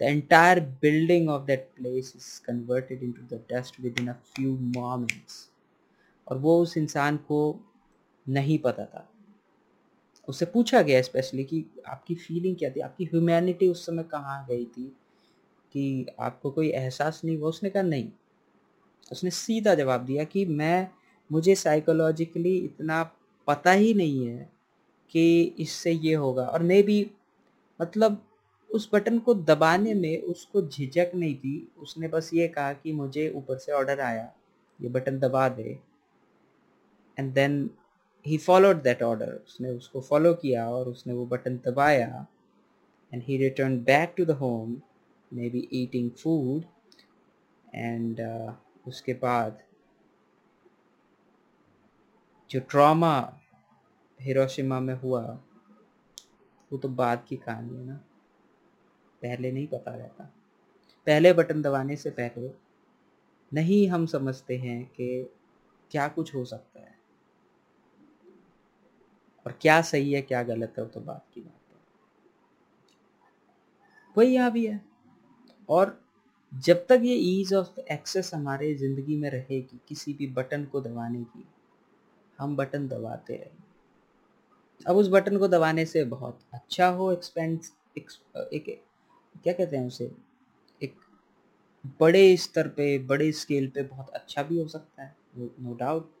The 0.00 0.08
entire 0.08 0.60
building 0.82 1.28
of 1.28 1.46
that 1.46 1.62
place 1.78 2.10
is 2.16 2.26
converted 2.48 3.00
into 3.02 3.22
the 3.32 3.38
dust 3.52 3.80
within 3.84 4.08
a 4.08 4.14
few 4.34 4.52
moments 4.76 5.32
और 6.28 6.38
वो 6.38 6.62
उस 6.62 6.76
इंसान 6.76 7.16
को 7.16 7.60
नहीं 8.28 8.58
पता 8.58 8.84
था। 8.84 9.12
उससे 10.28 10.46
पूछा 10.46 10.82
गया 10.82 11.02
स्पेशली 11.02 11.44
कि 11.44 11.64
आपकी 11.88 12.14
फीलिंग 12.14 12.56
क्या 12.56 12.70
थी? 12.70 12.80
आपकी 12.80 13.04
ह्यूमैनिटी 13.04 13.68
उस 13.68 13.86
समय 13.86 14.02
कहाँ 14.02 14.46
गई 14.46 14.64
थी? 14.64 14.96
कि 15.72 16.06
आपको 16.20 16.50
कोई 16.50 16.68
एहसास 16.68 17.22
नहीं 17.24 17.38
हुआ? 17.38 17.48
उसने 17.48 17.70
कहा, 17.70 17.82
नहीं। 17.82 18.12
उसने 19.12 19.30
सीधा 19.30 19.74
जवाब 19.74 20.00
दिया 20.04 20.24
कि, 20.24 20.44
मैं, 20.44 20.88
मुझे 21.32 21.54
साइकोलॉजिकली 21.54 22.56
इतना 22.58 23.12
पता 23.46 23.72
ही 23.72 23.94
नहीं 23.94 24.26
है 24.26 24.52
कि 25.10 25.54
इससे 25.58 25.92
ये 25.92 26.14
होगा। 26.14 26.46
और 26.46 26.62
मे 26.62 26.82
भी 26.82 27.10
मतलब 27.82 28.24
उस 28.70 28.90
बटन 28.92 29.18
को 29.18 29.34
दबाने 29.34 29.94
में 29.94 30.22
उसको 30.22 30.62
झिझक 30.62 31.10
नहीं 31.14 31.34
थी। 31.34 31.72
उसने 31.78 32.08
बस 32.08 32.30
ये 32.34 32.48
कहा 32.48 32.72
कि, 32.72 32.92
मुझे 32.92 33.30
ऊपर 33.30 33.58
से 33.58 33.72
ऑर्डर 33.72 34.00
आया, 34.00 34.32
ये 34.80 34.88
बटन 34.88 35.18
दबा 35.18 35.48
दे। 35.48 35.78
And 37.18 37.34
then 37.34 37.70
he 38.26 38.38
followed 38.38 38.82
that 38.82 39.02
order 39.02 39.32
उसने 39.32 39.70
उसको 39.70 40.00
फॉलो 40.00 40.34
किया 40.34 40.70
और 40.70 40.88
उसने 40.88 41.12
वो 41.12 41.26
बटन 41.26 41.56
दबाया 41.56 42.26
and 43.14 43.22
he 43.22 43.36
return 43.36 43.80
back 43.84 44.14
to 44.16 44.24
the 44.24 44.30
home 44.30 44.82
maybe 45.50 45.68
eating 45.72 46.10
food 46.10 46.64
and 47.74 48.20
उसके 48.88 49.12
बाद 49.12 49.62
जो 52.50 52.60
ट्रॉमा 52.60 53.40
हिरोशिमा 54.20 54.80
में 54.80 54.94
हुआ, 54.94 55.22
वो 56.72 56.78
तो 56.78 56.88
बाद 56.88 57.24
की 57.28 57.36
कहानी 57.36 57.76
है 57.76 57.86
ना। 57.86 57.94
पहले 59.22 59.52
नहीं 59.52 59.66
पता 59.66 59.94
रहता। 59.94 60.24
पहले 61.06 61.32
बटन 61.32 61.62
दबाने 61.62 61.96
से 61.96 62.10
पहले 62.10 62.50
नहीं 63.54 63.88
हम 63.88 64.06
समझते 64.06 64.56
हैं 64.56 64.84
कि 64.84 65.30
क्या 65.90 66.08
कुछ 66.08 66.34
हो 66.34 66.44
सकता 66.44 66.80
है। 66.80 66.97
और 69.48 69.54
क्या 69.62 69.80
सही 69.82 70.12
है 70.12 70.20
क्या 70.22 70.42
गलत 70.42 70.74
है 70.78 70.82
वो 70.84 70.90
तो 70.90 71.00
बात 71.00 71.24
की 71.34 71.40
बात 71.40 71.52
है। 71.52 71.76
वही 74.16 74.34
यहाँ 74.34 74.50
भी 74.52 74.66
है। 74.66 74.80
और 75.68 76.00
जब 76.52 76.84
तक 76.88 77.00
ये 77.04 77.14
ईज 77.14 77.52
ऑफ़ 77.54 77.78
एक्सेस 77.92 78.30
हमारे 78.34 78.74
ज़िंदगी 78.74 79.16
में 79.16 79.28
रहेगी 79.30 79.80
किसी 79.88 80.12
भी 80.14 80.26
बटन 80.26 80.64
को 80.64 80.80
दबाने 80.80 81.22
की 81.24 81.44
हम 82.38 82.56
बटन 82.56 82.88
दबाते 82.88 83.36
रहेंगे। 83.36 83.66
अब 84.86 84.96
उस 84.96 85.08
बटन 85.08 85.38
को 85.38 85.48
दबाने 85.48 85.84
से 85.86 86.04
बहुत 86.04 86.40
अच्छा 86.54 86.88
हो 86.88 87.10
एक्सपेंस 87.12 87.72
एक, 87.98 88.10
एक 88.52 88.82
क्या 89.44 89.52
कहते 89.52 89.76
हैं 89.76 89.86
उसे 89.86 90.10
एक 90.80 90.94
बड़े 92.00 92.36
स्तर 92.36 92.68
पे 92.68 92.98
बड़े 92.98 93.32
स्केल 93.32 93.68
पे 93.68 93.82
बहुत 93.84 94.08
अच्छा 94.10 94.42
भी 94.42 94.58
हो 94.58 94.68
सकता 94.68 95.02
है 95.02 95.16
नो 95.38 95.74
डाउट 95.74 96.12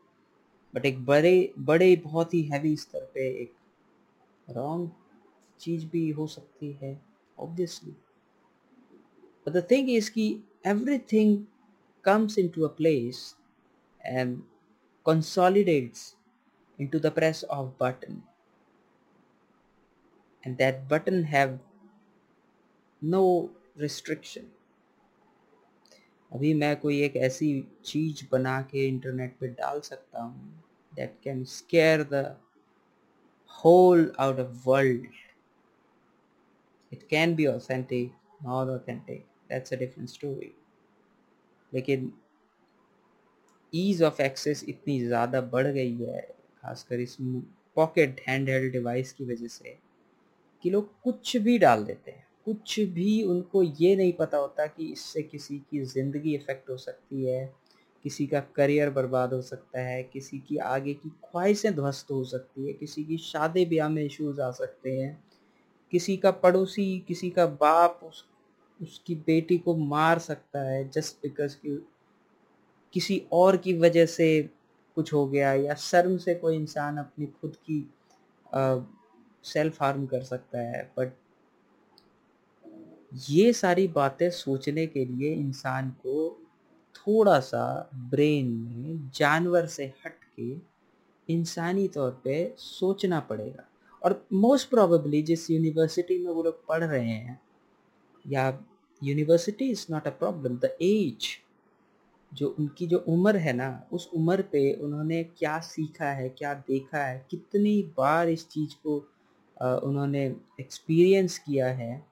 बट 0.78 0.86
एक 0.86 1.04
बड़े 1.04 1.52
बड़े, 1.58 1.96
बहुत 1.96 2.34
ही 2.34 2.42
हैवी 2.42 2.76
स्तर 2.76 3.10
पे 3.14 3.28
एक 3.42 3.54
रॉन्ग 4.50 4.90
चीज़ 5.60 5.86
भी 5.86 6.10
हो 6.10 6.26
सकती 6.26 6.72
है 6.72 7.00
obviously 7.38 7.92
but 9.46 9.52
the 9.52 9.66
thing 9.70 9.90
is 9.90 10.10
कि 10.10 10.26
everything 10.66 11.44
comes 12.04 12.36
into 12.38 12.64
a 12.64 12.68
place 12.68 13.34
and 14.00 14.42
consolidates 15.06 16.04
into 16.78 16.98
the 16.98 17.10
press 17.10 17.42
of 17.42 17.76
button. 17.78 18.22
And 20.44 20.56
that 20.58 20.88
button 20.88 21.24
have 21.24 21.58
no 23.04 23.50
restriction 23.78 24.46
अभी 26.32 26.54
मैं 26.54 26.76
कोई 26.80 27.00
एक 27.02 27.16
ऐसी 27.16 27.50
चीज़ 27.84 28.24
बना 28.32 28.60
के 28.62 28.86
इंटरनेट 28.88 29.36
पे 29.40 29.48
डाल 29.48 29.80
सकता 29.80 30.22
हूँ। 30.22 30.67
That 30.98 31.18
can 31.24 31.44
scare 31.44 32.02
the 32.02 32.36
whole 33.64 34.12
out 34.20 34.40
of 34.40 34.68
world 34.68 35.06
it 36.92 37.02
can 37.02 37.34
be 37.34 37.46
authentic 37.46 38.12
not 38.44 38.68
authentic 38.68 39.26
that's 39.48 39.72
a 39.72 39.76
different 39.76 40.08
story 40.08 40.52
लेकिन 41.74 42.12
ईज़ 43.74 44.04
ऑफ़ 44.04 44.22
एक्सेस 44.22 44.64
इतनी 44.68 45.00
ज़्यादा 45.00 45.40
बढ़ 45.40 45.66
गई 45.66 45.96
है, 45.96 46.20
खासकर 46.62 47.00
इस 47.00 47.16
पॉकेट 47.76 48.20
हैंड 48.28 48.48
हेल्ड 48.48 48.72
डिवाइस 48.72 49.12
की 49.12 49.24
वजह 49.24 49.48
से, 49.48 49.78
कि 50.62 50.70
लोग 50.70 51.00
कुछ 51.02 51.36
भी 51.36 51.58
डाल 51.58 51.84
देते 51.84 52.10
हैं। 52.10 52.26
कुछ 52.44 52.80
भी 52.80 53.22
उनको 53.22 53.62
ये 53.62 53.96
नहीं 53.96 54.12
पता 54.12 54.38
होता 54.38 54.66
कि 54.66 54.92
इससे 54.92 55.22
किसी 55.22 55.58
की 55.58 55.80
ज़िंदगी 55.84 56.34
इफ़ेक्ट 56.34 56.70
हो 56.70 56.76
सकती 56.76 57.24
है 57.26 57.54
किसी 58.04 58.26
का 58.26 58.40
करियर 58.56 58.90
बर्बाद 58.90 59.32
हो 59.32 59.40
सकता 59.42 59.80
है, 59.80 60.02
किसी 60.02 60.38
की 60.38 60.56
आगे 60.56 60.94
की 60.94 61.08
ख्वाहिशें 61.08 61.74
ध्वस्त 61.74 62.10
हो 62.10 62.24
सकती 62.24 62.66
है, 62.66 62.72
किसी 62.72 63.04
की 63.04 63.16
शादी 63.18 63.64
ब्याह 63.66 63.88
में 63.88 64.04
इश्यूज़ 64.04 64.40
आ 64.40 64.50
सकते 64.50 64.90
हैं, 64.90 65.24
किसी 65.92 66.16
का 66.16 66.30
पड़ोसी, 66.30 66.98
किसी 67.08 67.30
का 67.30 67.46
बाप 67.46 68.00
उस, 68.04 68.24
उसकी 68.82 69.14
बेटी 69.14 69.58
को 69.58 69.76
मार 69.76 70.18
सकता 70.18 70.60
है 70.70 70.88
जस्ट 70.88 71.16
बिकॉज़ 71.22 71.56
कि 71.56 71.86
किसी 72.92 73.22
और 73.32 73.56
की 73.56 73.72
वजह 73.78 74.06
से 74.06 74.28
कुछ 74.96 75.12
हो 75.12 75.26
गया 75.26 75.52
या 75.52 75.74
शर्म 75.74 76.16
से 76.16 76.34
कोई 76.34 76.56
इंसान 76.56 76.96
अपनी 76.98 77.26
खुद 77.26 77.56
की 77.70 77.90
सेल्फ 79.44 79.82
हार्म 79.82 80.06
कर 80.06 80.22
सकता 80.22 80.58
है 80.58 80.82
बट 80.98 81.12
ये 83.28 83.52
सारी 83.52 83.86
बातें 83.88 84.30
सोचने 84.30 84.86
के 84.86 85.04
लिए 85.04 85.32
इंसान 85.34 85.90
को 85.90 86.47
थोड़ा 87.08 87.40
सा 87.40 87.90
ब्रेन 87.94 88.46
में 88.46 89.10
जानवर 89.14 89.66
से 89.66 89.84
हट 90.06 90.24
के 90.40 90.56
इंसानी 91.32 91.88
तौर 91.88 92.20
पे 92.24 92.54
सोचना 92.58 93.20
पड़ेगा। 93.20 93.64
और 94.02 94.26
मोस्ट 94.32 94.70
प्रोबेबली 94.70 95.22
जिस 95.22 95.50
यूनिवर्सिटी 95.50 96.18
में 96.18 96.32
वो 96.32 96.42
लोग 96.42 96.66
पढ़ 96.66 96.84
रहे 96.84 97.08
हैं 97.08 97.40
या 98.26 98.64
university 99.04 99.70
is 99.70 99.86
not 99.90 100.06
a 100.06 100.10
problem 100.10 100.56
the 100.56 100.76
age 100.82 101.26
जो 102.34 102.48
उनकी 102.58 102.86
जो 102.86 102.98
उम्र 102.98 103.36
है 103.36 103.52
ना 103.52 103.88
उस 103.92 104.10
उम्र 104.14 104.42
पे 104.42 104.72
उन्होंने 104.72 105.24
क्या 105.24 105.58
सीखा 105.60 106.10
है 106.10 106.28
क्या 106.28 106.54
देखा 106.54 107.04
है 107.04 107.26
कितनी 107.30 107.82
बार 107.96 108.28
इस 108.28 108.48
चीज़ 108.48 108.74
को 108.74 109.08
आ, 109.62 109.74
उन्होंने 109.74 110.36
एक्सपीरियंस 110.60 111.38
किया 111.38 111.66
है 111.66 112.06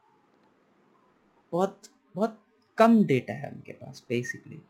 बहुत 1.53 1.81
बहुत 2.15 2.39
कम 2.79 3.05
डेटा 3.05 3.33
है 3.33 3.51
उनके 3.51 3.73
पास 3.73 4.05
बेसिकली 4.09 4.63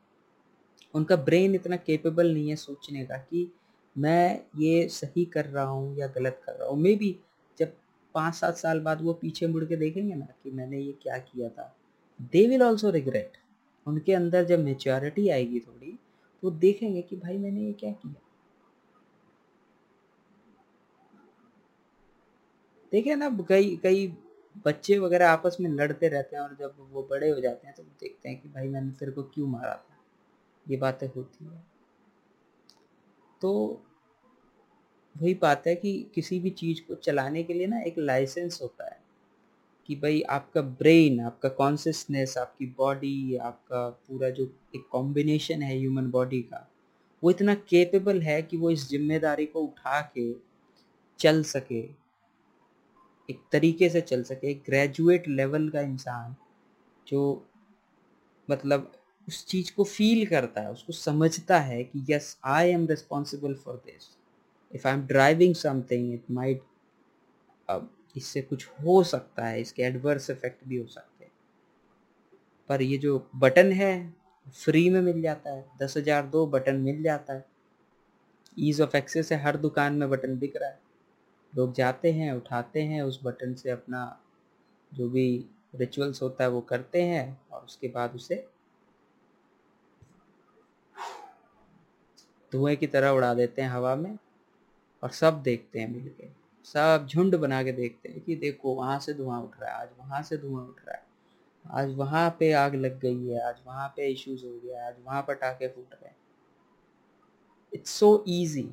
उनका 0.95 1.17
ब्रेन 1.19 1.55
इतना 1.55 1.77
केपेबल 1.77 2.33
नहीं 2.33 2.49
है 2.49 2.57
सोचने 2.57 3.05
का 3.07 3.17
कि 3.17 3.51
मैं 3.97 4.41
ये 4.59 4.87
सही 4.89 5.25
कर 5.25 5.45
रहा 5.47 5.65
हूँ 5.65 5.97
या 5.99 6.07
गलत 6.07 6.41
कर 6.47 6.53
रहा 6.53 6.69
हूँ। 6.69 6.79
मे 6.79 6.95
बी 6.97 7.19
जब 7.59 7.73
पाँच 8.15 8.35
सात 8.35 8.57
साल 8.57 8.81
बाद 8.81 9.03
वो 9.03 9.13
पीछे 9.13 9.47
मुड़ 9.47 9.65
के 9.65 9.77
देखेंगे 9.77 10.15
ना 10.15 10.27
कि 10.43 10.51
मैंने 10.51 10.79
ये 10.79 10.93
क्या 11.03 11.19
किया 11.19 11.49
था 11.49 11.75
दे 12.33 12.47
विल 12.47 12.63
ऑल्सो 12.63 12.91
रिग्रेट 12.91 13.37
उनके 13.87 14.13
अंदर 14.13 14.45
जब 14.45 14.65
मेच्योरिटी 14.65 15.29
आएगी 15.29 15.61
थोड़ी 15.61 15.99
तो 16.43 16.51
देखेंगे 16.53 17.03
कि 17.03 17.17
भाई 17.17 17.39
मैंने 17.39 17.61
ये 17.61 17.73
क्या 17.73 17.91
किया। 17.93 18.23
देखे 22.93 23.15
ना, 23.15 23.29
कई 23.49 23.77
कई 23.83 24.07
बच्चे 24.65 24.99
वगैरह 24.99 25.29
आपस 25.29 25.57
में 25.61 25.71
लड़ते 25.71 26.09
रहते 26.09 26.37
हैं 26.37 26.43
और 26.43 26.57
जब 26.61 26.75
वो 26.91 27.07
बड़े 27.11 27.31
हो 27.31 27.41
जाते 27.41 27.67
हैं 27.67 27.75
तो 27.77 27.83
देखते 28.01 28.29
हैं 28.29 28.41
कि 28.41 28.49
भाई 28.49 28.69
मैंने 28.69 28.91
तेरे 28.91 29.13
को 29.13 29.23
क्यों 29.25 29.47
मारा 29.49 29.75
था। 29.75 29.96
ये 30.67 30.77
बातें 30.77 31.07
होती 31.09 31.45
हैं। 31.45 31.65
तो 33.41 33.53
वही 35.17 35.35
बात 35.35 35.67
है 35.67 35.75
कि 35.75 35.93
किसी 36.15 36.39
भी 36.41 36.51
चीज़ 36.53 36.81
को 36.89 36.95
चलाने 36.95 37.43
के 37.43 37.55
लिए 37.55 37.67
ना 37.67 37.81
एक 37.81 37.99
लाइसेंस 37.99 38.59
होता 38.63 38.85
है 38.85 38.99
कि 39.89 39.95
भाई 39.97 40.21
आपका 40.31 40.63
ब्रेन 40.81 41.21
आपका 41.21 41.49
कॉन्सियसनेस 41.59 42.37
आपकी 42.39 42.67
बॉडी 42.79 43.37
आपका 43.37 43.89
पूरा 44.09 44.31
जो 44.31 44.45
एक 44.77 44.87
कॉम्बिनेशन 44.93 45.63
है 45.63 45.77
ह्यूमन 45.79 46.11
बॉडी 46.11 46.41
का, 46.43 46.67
वो 47.23 47.31
इतना 47.31 47.55
केपेबल 47.69 48.21
है 48.23 48.41
कि 48.43 48.57
वो 48.57 48.71
इस 48.71 48.89
ज़िम्मेदारी 48.89 49.47
को 49.47 49.61
उठा 49.61 50.01
के 50.17 50.33
चल 51.21 51.43
सके, 51.45 51.81
एक 53.29 53.41
तरीके 53.53 53.89
से 53.89 54.01
चल 54.01 54.23
सके 54.23 54.55
ग्रेजुएट 54.67 55.29
लेवल 55.29 55.69
का 55.71 55.81
इंसान 55.81 56.35
जो 57.07 57.23
मतलब 58.49 58.93
उस 59.29 59.45
चीज़ 59.47 59.73
को 59.77 59.85
फील 59.85 60.27
करता 60.27 60.61
है, 60.61 60.71
उसको 60.73 60.93
समझता 60.93 61.59
है 61.61 61.83
कि 61.85 62.05
yes 62.11 62.37
I 62.45 62.71
am 62.71 62.87
responsible 62.87 63.55
for 63.55 63.83
this 63.87 64.09
if 64.73 64.87
I 64.89 64.95
am 64.95 65.07
driving 65.07 65.55
something 65.55 66.13
it 66.15 66.31
might 66.31 66.63
इससे 68.17 68.41
कुछ 68.43 68.67
हो 68.85 69.03
सकता 69.05 69.47
है, 69.47 69.61
इसके 69.61 69.83
एडवर्स 69.83 70.31
इफ़ेक्ट 70.31 70.65
भी 70.69 70.77
हो 70.77 70.87
सकते 70.87 71.25
हैं। 71.25 71.33
पर 72.71 72.83
ये 72.83 72.97
जो 72.99 73.19
बटन 73.37 73.73
है 73.73 74.15
फ्री 74.55 74.89
में 74.91 75.01
मिल 75.01 75.21
जाता 75.23 75.51
है, 75.51 75.65
दस 75.83 75.97
हज़ार 75.97 76.27
दो 76.27 76.47
बटन 76.47 76.77
मिल 76.77 77.03
जाता 77.03 77.35
है। 77.35 77.45
ईज़ 78.59 78.83
ऑफ़ 78.83 78.97
एक्सेस 78.97 79.33
है, 79.33 79.43
हर 79.43 79.57
दुकान 79.57 79.95
में 79.95 80.09
बटन 80.11 80.39
बिक 80.39 80.57
रहा 80.57 80.69
है। 80.69 80.79
लोग 81.53 81.73
जाते 81.75 82.13
हैं, 82.13 82.33
उठाते 82.33 82.83
हैं, 82.83 83.03
उस 83.03 83.21
बटन 83.25 83.55
से 83.55 83.71
अपना 83.71 84.21
जो 84.93 85.09
भी 85.09 85.45
रिचुअल्स 85.75 86.23
होता 86.23 86.45
है, 86.45 86.51
वो 86.51 86.61
करते 86.61 87.03
हैं 87.03 87.41
और 87.53 87.65
उसके 87.65 87.89
बाद 87.89 88.15
उसे 88.15 88.47
धुएँ 92.57 92.77
की 92.77 92.87
तरह 92.89 93.11
उड़ा 93.11 93.33
देते 93.35 93.63
हैं 93.63 93.69
हवा 93.71 93.95
में 93.97 94.17
और 95.03 95.11
सब 95.13 95.43
देखते 95.43 95.79
हैं 95.79 95.89
मिलके। 95.89 96.29
सब 96.67 97.07
झुंड 97.11 97.37
बना 97.37 97.63
के 97.63 97.73
देखते 97.73 98.09
हैं 98.09 98.21
कि 98.21 98.37
देखो, 98.37 98.75
वहाँ 98.75 98.99
से 99.01 99.15
धुआँ 99.15 99.41
उठ 99.43 99.61
रहा 99.61 99.71
है, 99.71 99.81
आज 99.81 99.89
वहाँ 99.99 100.23
से 100.23 100.37
धुआँ 100.37 100.63
उठ 100.63 100.81
रहा 100.87 100.95
है, 100.95 101.05
आज 101.65 101.95
वहाँ 101.97 102.29
पे 102.41 102.53
आग 102.55 102.75
लग 102.75 102.99
गई 103.01 103.29
है, 103.29 103.41
आज 103.41 103.57
वहाँ 103.67 103.89
पे 103.97 104.07
इश्यूज़ 104.07 104.45
हो 104.45 104.51
गया 104.65 104.87
आज 104.87 104.95
वहाँ 105.05 105.23
पटाखे 105.29 105.69
फूट 105.69 105.93
रहे 105.93 106.09
हैं। 106.09 106.17
इट्स 107.73 107.91
सो 107.91 108.25
ईजी 108.29 108.69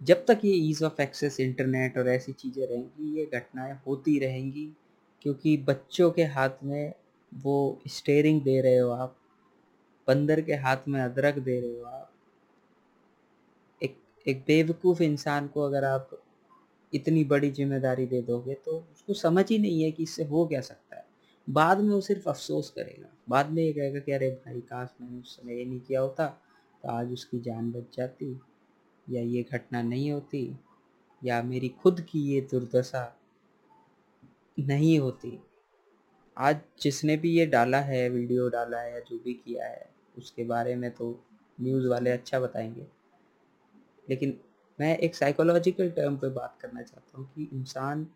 जब 0.00 0.24
तक 0.26 0.40
ये 0.44 0.52
ईज़ 0.68 0.84
ऑफ़ 0.84 1.00
एक्सेस 1.02 1.38
इंटरनेट 1.40 1.98
और 1.98 2.08
ऐसी 2.08 2.32
चीज़ें 2.32 2.66
रहेंगी, 2.66 3.18
ये 3.18 3.24
घटनाएँ 3.34 3.74
होती 3.86 4.18
रहेंगी, 4.18 4.66
क्योंकि 5.22 5.56
बच्चों 5.58 6.10
के 6.10 6.24
हाथ 6.26 6.62
में 6.64 6.92
वो 7.32 7.80
स्टेयरिंग 7.88 8.40
दे 8.42 8.60
रहे 8.60 8.78
हो 8.78 8.90
आप 8.90 9.16
बंदर 10.08 10.40
के 10.40 10.54
हाथ 10.56 10.88
में 10.88 11.00
अदरक 11.00 11.38
दे 11.38 11.60
रहे 11.60 11.70
हो 11.70 11.84
आप। 11.86 12.10
एक 13.80 13.96
एक 14.26 14.40
बेवकूफ़ 14.46 15.02
इंसान 15.02 15.46
को 15.48 15.62
अगर 15.62 15.84
आप 15.84 16.10
इतनी 16.92 17.24
बड़ी 17.24 17.50
ज़िम्मेदारी 17.50 18.06
दे 18.06 18.20
दोगे 18.22 18.54
तो 18.64 18.76
उसको 18.92 19.14
समझ 19.14 19.48
ही 19.50 19.58
नहीं 19.58 19.82
है 19.82 19.90
कि 19.90 20.02
इससे 20.02 20.24
हो 20.24 20.46
क्या 20.46 20.60
सकता 20.60 20.96
है। 20.96 21.04
बाद 21.48 21.80
में 21.80 21.90
वो 21.90 22.00
सिर्फ़ 22.00 22.28
अफसोस 22.28 22.70
करेगा। 22.70 23.08
बाद 23.28 23.50
में 23.50 23.62
ये 23.62 23.72
कहेगा 23.72 24.00
कि, 24.00 24.12
अरे 24.12 24.30
भाई, 24.36 24.60
काश 24.60 24.94
मैंने 25.00 25.20
उस 25.20 25.36
समय 25.36 25.58
ये 25.58 25.64
नहीं 25.64 25.80
किया 25.80 26.00
होता 26.00 26.26
तो 26.82 26.88
आज 26.88 27.12
उसकी 27.12 27.38
जान 27.40 27.70
बच 27.72 27.96
जाती, 27.96 28.32
या 29.06 29.22
ये 29.22 29.42
घटना 29.42 29.82
नहीं 29.82 30.10
होती, 30.12 30.58
या 31.22 31.42
मेरी 31.42 31.68
खुद 31.82 32.00
की 32.00 32.20
ये 32.24 32.40
दुर्दशा 32.40 33.04
नहीं 34.58 34.98
होती। 34.98 35.38
आज 36.36 36.56
जिसने 36.82 37.16
भी 37.16 37.30
ये 37.30 37.46
डाला 37.46 37.80
है, 37.80 38.08
वीडियो 38.08 38.48
डाला 38.48 38.80
है 38.80 38.92
या 38.92 39.00
जो 39.00 39.18
भी 39.18 39.34
किया 39.34 39.66
है, 39.66 39.90
उसके 40.18 40.44
बारे 40.44 40.74
में 40.76 40.90
तो 40.90 41.24
न्यूज़ 41.60 41.86
वाले 41.86 42.10
अच्छा 42.10 42.40
बताएँगे। 42.40 42.86
लेकिन 44.10 44.40
मैं 44.80 44.96
एक 44.98 45.14
साइकोलॉजिकल 45.14 45.90
टर्म 45.90 46.16
पे 46.16 46.28
बात 46.28 46.58
करना 46.60 46.82
चाहता 46.82 47.18
हूँ 47.18 47.30
कि 47.34 47.48
इंसान 47.52 48.06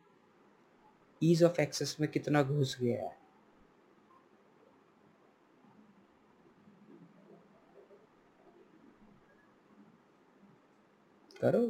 ईज़ 1.22 1.44
ऑफ़ 1.44 1.60
एक्सेस 1.60 1.96
में 2.00 2.10
कितना 2.10 2.42
घुस 2.42 2.76
गया 2.80 3.02
है। 3.02 3.16
करो। 11.40 11.64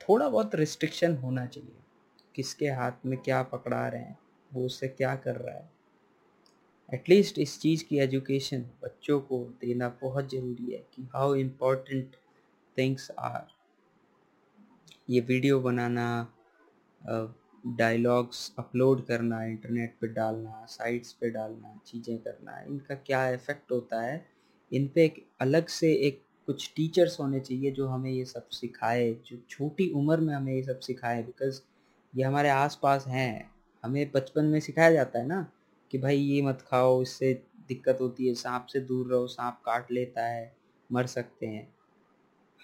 थोड़ा 0.00 0.28
बहुत 0.28 0.54
रिस्ट्रिक्शन 0.54 1.16
होना 1.16 1.46
चाहिए। 1.46 1.75
किसके 2.36 2.66
हाथ 2.70 3.06
में 3.06 3.18
क्या 3.18 3.42
पकड़ा 3.44 3.86
रहे 3.88 4.00
हैं, 4.00 4.18
वो 4.50 4.64
उससे 4.66 4.88
क्या 4.88 5.14
कर 5.16 5.36
रहा 5.36 5.54
है। 5.54 5.70
एटलीस्ट 6.88 7.38
इस 7.38 7.58
चीज़ 7.60 7.84
की 7.84 7.98
एजुकेशन 7.98 8.64
बच्चों 8.82 9.20
को 9.20 9.38
देना 9.60 9.88
बहुत 10.02 10.30
ज़रूरी 10.30 10.72
है 10.72 10.78
कि 10.94 11.08
हाउ 11.14 11.34
इम्पोर्टेंट 11.36 12.16
थिंग्स 12.76 13.10
आर 13.18 13.46
ये 15.10 15.20
वीडियो 15.22 15.60
बनाना 15.60 16.06
डायलॉग्स 17.68 18.52
अपलोड 18.58 19.04
करना 19.06 19.42
इंटरनेट 19.44 19.96
पे 20.00 20.08
डालना 20.08 20.64
साइट्स 20.68 21.12
पे 21.12 21.30
डालना, 21.30 21.80
चीज़ें 21.86 22.18
करना, 22.18 22.60
इनका 22.62 22.94
क्या 22.96 23.28
इफ़ेक्ट 23.30 23.72
होता 23.72 24.00
है, 24.02 24.24
इन 24.72 24.86
पे 24.94 25.04
एक 25.04 25.24
अलग 25.40 25.66
से 25.68 25.92
एक 26.06 26.22
कुछ 26.48 26.72
टीचर्स 26.76 27.18
होने 27.20 27.40
चाहिए 27.40 27.70
जो 27.70 27.86
हमें 27.88 28.10
ये 28.10 28.24
सब 28.24 28.48
सिखाए, 28.50 29.12
जो 29.26 29.36
छोटी 29.48 29.88
उम्र 29.92 30.20
में 30.20 30.34
हमें 30.34 30.52
ये 30.54 30.62
सब 30.62 30.80
सिखाए 30.80 31.22
बिकॉज़ 31.22 31.60
ये 32.16 32.22
हमारे 32.22 32.48
आसपास 32.48 33.06
हैं। 33.06 33.50
हमें 33.84 34.10
बचपन 34.12 34.44
में 34.44 34.60
सिखाया 34.60 34.92
जाता 34.92 35.18
है 35.18 35.26
ना 35.26 35.52
कि 35.90 35.98
भाई 35.98 36.16
ये 36.16 36.42
मत 36.42 36.64
खाओ, 36.66 37.02
इससे 37.02 37.42
दिक्कत 37.68 37.98
होती 38.00 38.28
है, 38.28 38.34
सांप 38.34 38.66
से 38.66 38.80
दूर 38.80 39.08
रहो, 39.08 39.26
सांप 39.26 39.60
काट 39.66 39.92
लेता 39.92 40.26
है, 40.26 40.56
मर 40.92 41.06
सकते 41.06 41.46
हैं। 41.46 41.74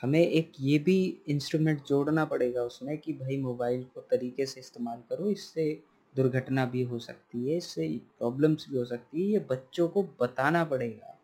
हमें 0.02 0.20
एक 0.20 0.52
ये 0.60 0.78
भी 0.78 1.22
इंस्ट्रूमेंट 1.28 1.84
जोड़ना 1.84 2.24
पड़ेगा 2.24 2.62
उसमें 2.62 2.98
कि 2.98 3.12
भाई 3.12 3.36
मोबाइल 3.36 3.84
को 3.84 4.00
तरीके 4.00 4.46
से 4.46 4.60
इस्तेमाल 4.60 5.02
करो, 5.10 5.30
इससे 5.30 5.82
दुर्घटना 6.16 6.66
भी 6.66 6.82
हो 6.82 6.98
सकती 6.98 7.50
है, 7.50 7.56
इससे 7.56 8.00
प्रॉब्लम्स 8.18 8.66
भी 8.70 8.78
हो 8.78 8.84
सकती 8.84 9.22
है, 9.22 9.28
ये 9.32 9.38
बच्चों 9.38 9.88
को 9.88 10.02
बताना 10.20 10.64
पड़ेगा। 10.64 11.18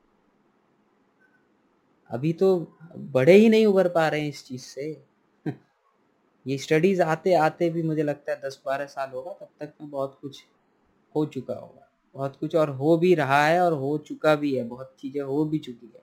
अभी 2.10 2.32
तो 2.32 2.76
बड़े 2.96 3.32
ही 3.32 3.48
नहीं 3.48 3.66
उभर 3.66 3.88
पा 3.88 4.08
रहे 4.08 4.20
हैं 4.20 4.28
इस 4.28 4.44
चीज़ 4.44 4.62
से। 4.62 5.02
ये 6.48 6.58
स्टडीज़ 6.58 7.02
आते 7.02 7.34
आते 7.34 7.70
भी 7.70 7.82
मुझे 7.82 8.02
लगता 8.02 8.32
है 8.32 8.40
दस 8.40 8.62
बारह 8.66 8.86
साल 8.86 9.10
होगा, 9.10 9.32
तब 9.32 9.48
तक 9.60 9.72
में 9.80 9.90
बहुत 9.90 10.18
कुछ 10.22 10.44
हो 11.16 11.26
चुका 11.26 11.54
होगा। 11.54 11.90
बहुत 12.14 12.36
कुछ 12.36 12.56
और 12.56 12.70
हो 12.70 12.96
भी 12.96 13.14
रहा 13.14 13.46
है 13.46 13.60
और 13.60 13.72
हो 13.72 13.98
चुका 13.98 14.36
भी 14.36 14.54
है, 14.56 14.64
बहुत 14.64 14.96
चीज़ें 15.00 15.22
हो 15.22 15.44
भी 15.44 15.58
चुकी 15.58 15.86
है। 15.86 16.02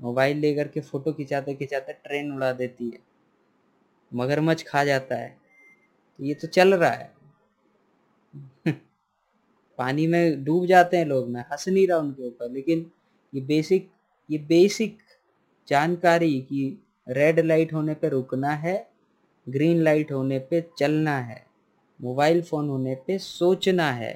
मोबाइल 0.00 0.38
लेकर 0.38 0.68
के 0.68 0.80
फ़ोटो 0.80 1.12
खिंचाते 1.12 1.54
खिंचाते 1.54 1.92
ट्रेन 1.92 2.32
उड़ा 2.32 2.52
देती 2.52 2.90
है। 2.90 2.98
मगरमच्छ 4.14 4.62
खा 4.62 4.84
जाता 4.84 5.16
है। 5.16 5.38
तो 6.18 6.24
ये 6.24 6.34
तो 6.34 6.48
चल 6.48 6.74
रहा 6.74 6.90
है। 6.90 7.14
पानी 9.78 10.06
में 10.06 10.44
डूब 10.44 10.66
जाते 10.66 10.96
हैं 10.96 11.06
लोग, 11.06 11.28
मैं 11.28 11.44
हंस 11.52 11.68
नहीं 11.68 11.88
रहा 11.88 11.98
उनके 11.98 12.26
ऊपर, 12.26 12.50
लेकिन 12.50 12.90
ये 13.34 13.40
बेसिक 13.40 13.90
ये 14.30 14.38
बेसिक 14.38 14.98
जानकारी 15.68 16.40
कि 16.40 16.78
रेड 17.08 17.40
लाइट 17.40 17.72
होने 17.72 17.94
पे 17.94 18.08
रुकना 18.08 18.50
है 18.50 18.91
ग्रीन 19.46 19.82
लाइट 19.82 20.12
होने 20.12 20.38
पे 20.40 20.60
चलना 20.78 21.16
है, 21.18 21.44
मोबाइल 22.00 22.42
फ़ोन 22.42 22.68
होने 22.68 22.94
पे 23.06 23.18
सोचना 23.18 23.90
है 23.92 24.12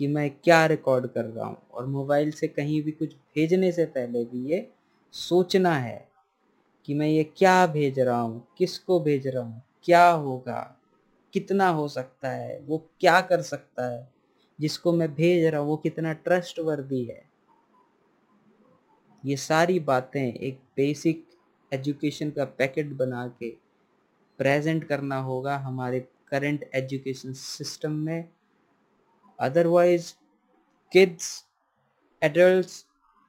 कि 0.00 0.06
मैं 0.06 0.30
क्या 0.34 0.64
रिकॉर्ड 0.66 1.06
कर 1.06 1.24
रहा 1.24 1.46
हूँ। 1.46 1.56
और 1.72 1.86
मोबाइल 1.86 2.30
से 2.30 2.48
कहीं 2.48 2.82
भी 2.82 2.90
कुछ 2.90 3.14
भेजने 3.36 3.72
से 3.72 3.84
पहले 3.86 4.24
भी 4.24 4.44
ये 4.52 4.66
सोचना 5.14 5.74
है 5.74 6.08
कि 6.88 6.94
मैं 6.94 7.06
ये 7.08 7.24
क्या 7.36 7.66
भेज 7.66 7.98
रहा 8.00 8.20
हूँ, 8.20 8.46
किसको 8.58 8.98
भेज 9.00 9.26
रहा 9.26 9.42
हूँ, 9.42 9.62
क्या 9.84 10.08
होगा, 10.08 10.60
कितना 11.34 11.68
हो 11.68 11.86
सकता 11.88 12.30
है, 12.30 12.58
वो 12.60 12.78
क्या 13.00 13.20
कर 13.20 13.42
सकता 13.42 13.90
है, 13.92 14.08
जिसको 14.58 14.92
मैं 14.92 15.14
भेज 15.14 15.44
रहा 15.44 15.60
हूँ, 15.60 15.68
वो 15.68 15.76
कितना 15.76 16.12
ट्रस्ट 16.12 16.58
वर्दी 16.58 17.02
है। 17.04 17.22
ये 19.24 19.36
सारी 19.36 19.78
बातें 19.80 20.22
एक 20.22 20.58
बेसिक 20.76 21.24
एजुकेशन 21.72 22.30
का 22.30 22.44
पैकेट 22.44 22.92
बना 22.92 23.26
के 23.40 23.48
प्रेजेंट 24.38 24.84
करना 24.84 25.18
होगा 25.20 25.56
हमारे 25.56 26.00
करंट 26.28 26.70
एजुकेशन 26.74 27.32
सिस्टम 27.32 27.92
में। 27.92 28.28
Otherwise 29.38 30.12
kids 30.92 31.44
adults 32.22 32.84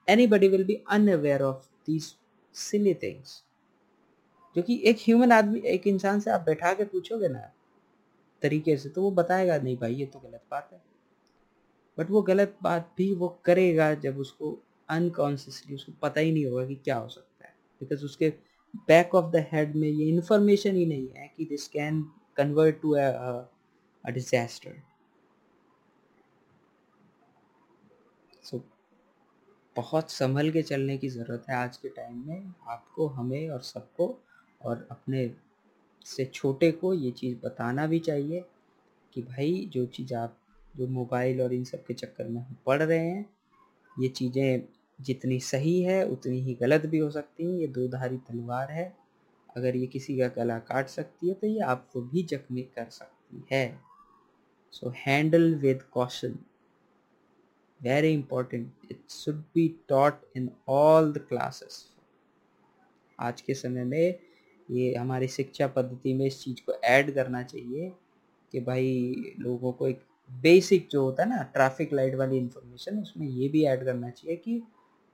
anybody 0.08 0.48
will 0.48 0.64
be 0.64 0.82
unaware 0.90 1.42
of 1.42 1.68
these 1.86 2.14
silly 2.54 2.94
things 2.94 3.42
क्योंकि 4.56 4.80
एक 4.84 4.96
ह्यूमन 4.96 5.32
आदमी, 5.32 5.60
एक 5.60 5.86
इंसान 5.86 6.20
से 6.20 6.30
आप 6.30 6.40
बैठा 6.40 6.72
के 6.74 6.84
पूछोगे 6.84 7.28
ना, 7.28 7.40
तरीके 8.42 8.76
से 8.76 8.88
तो 8.88 9.02
वो 9.02 9.10
बताएगा, 9.10 9.58
नहीं 9.58 9.76
भाई, 9.76 9.94
ये 9.94 10.06
तो 10.06 10.18
गलत 10.18 10.42
बात 10.50 10.70
है। 10.72 10.80
बट 11.98 12.10
वो 12.10 12.22
गलत 12.22 12.56
बात 12.62 12.92
भी 12.96 13.12
वो 13.14 13.28
करेगा 13.44 13.94
जब 13.94 14.18
उसको 14.18 14.58
अनकॉन्सियसली 14.88 15.74
उसको 15.74 15.92
पता 16.02 16.20
ही 16.20 16.32
नहीं 16.32 16.44
होगा 16.46 16.66
कि 16.66 16.74
क्या 16.74 16.96
हो 16.96 17.08
सकता 17.08 17.46
है। 17.46 17.54
बिकॉज़ 17.80 18.04
उसके 18.04 18.32
बैक 18.74 19.14
ऑफ़ 19.14 19.30
द 19.32 19.46
हेड 19.52 19.74
में 19.76 19.88
ये 19.88 20.08
इन्फॉर्मेशन 20.08 20.76
ही 20.76 20.86
नहीं 20.86 21.08
है 21.16 21.32
कि 21.36 21.44
this 21.44 21.68
can 21.68 22.02
convert 22.36 22.80
to 22.82 22.92
a 22.94 24.10
disaster 24.10 24.82
so 28.42 28.62
बहुत 29.76 30.10
संभल 30.10 30.50
के 30.50 30.62
चलने 30.62 30.96
की 30.98 31.08
ज़रूरत 31.08 31.44
है 31.50 31.56
आज 31.56 31.76
के 31.76 31.88
टाइम 31.88 32.26
में। 32.28 32.54
आपको, 32.68 33.06
हमें 33.06 33.48
और 33.50 33.60
सबको 33.60 34.18
और 34.62 34.86
अपने 34.90 35.30
से 36.04 36.24
छोटे 36.24 36.70
को 36.72 36.94
ये 36.94 37.10
चीज़ 37.10 37.36
बताना 37.44 37.86
भी 37.86 37.98
चाहिए 37.98 38.44
कि 39.14 39.22
भाई, 39.22 39.70
जो 39.72 39.86
चीज़ 39.86 40.14
आप, 40.14 40.38
जो 40.76 40.86
मोबाइल 40.86 41.42
और 41.42 41.52
इन 41.54 41.64
सब 41.64 41.84
के 41.84 41.94
चक्कर 41.94 42.28
में 42.28 42.40
हम 42.40 42.56
पढ़ 42.66 42.82
रहे 42.82 42.98
हैं, 42.98 43.24
ये 44.00 44.08
चीज़ें 44.08 44.62
जितनी 44.98 45.38
सही 45.40 45.80
है, 45.82 46.04
उतनी 46.06 46.40
ही 46.40 46.54
गलत 46.54 46.86
भी 46.86 46.98
हो 46.98 47.10
सकती 47.10 47.44
है। 47.44 47.60
ये 47.60 47.66
दो 47.68 47.86
धारी 47.88 48.16
तलवार 48.28 48.70
है। 48.70 48.92
अगर 49.56 49.76
ये 49.76 49.86
किसी 49.86 50.16
का 50.18 50.28
गला 50.36 50.58
काट 50.60 50.88
सकती 50.88 51.28
है 51.28 51.34
तो 51.34 51.46
ये 51.46 51.60
आपको 51.64 52.00
भी 52.02 52.22
जख्मी 52.22 52.62
कर 52.76 52.88
सकती 52.90 53.44
है। 53.52 53.80
So 54.72 54.92
handle 54.96 55.54
with 55.54 55.82
caution 55.92 56.38
very 57.80 58.12
important 58.12 58.90
it 58.90 59.10
should 59.10 59.42
be 59.54 59.68
taught 59.88 60.24
in 60.36 60.50
all 60.68 61.12
the 61.12 61.18
classes 61.18 61.84
आज 63.18 63.40
के 63.40 63.54
समय 63.54 63.84
में 63.84 64.18
ये 64.68 64.94
हमारी 64.94 65.28
शिक्षा 65.28 65.66
पद्धति 65.66 66.14
में 66.14 66.26
इस 66.26 66.42
चीज़ 66.42 66.60
को 66.66 66.72
ऐड 66.84 67.14
करना 67.14 67.42
चाहिए 67.42 67.92
कि 68.52 68.60
भाई 68.60 69.34
लोगों 69.38 69.72
को 69.72 69.88
एक 69.88 70.02
बेसिक 70.30 70.88
जो 70.90 71.02
होता 71.02 71.22
है 71.22 71.28
ना 71.28 71.42
ट्रैफ़िक 71.54 71.92
लाइट 71.92 72.14
वाली 72.14 72.38
इंफॉर्मेशन 72.38 72.98
उसमें 72.98 73.26
ये 73.26 73.48
भी 73.48 73.64
ऐड 73.64 73.84
करना 73.84 74.10
चाहिए 74.10 74.36
कि 74.36 74.62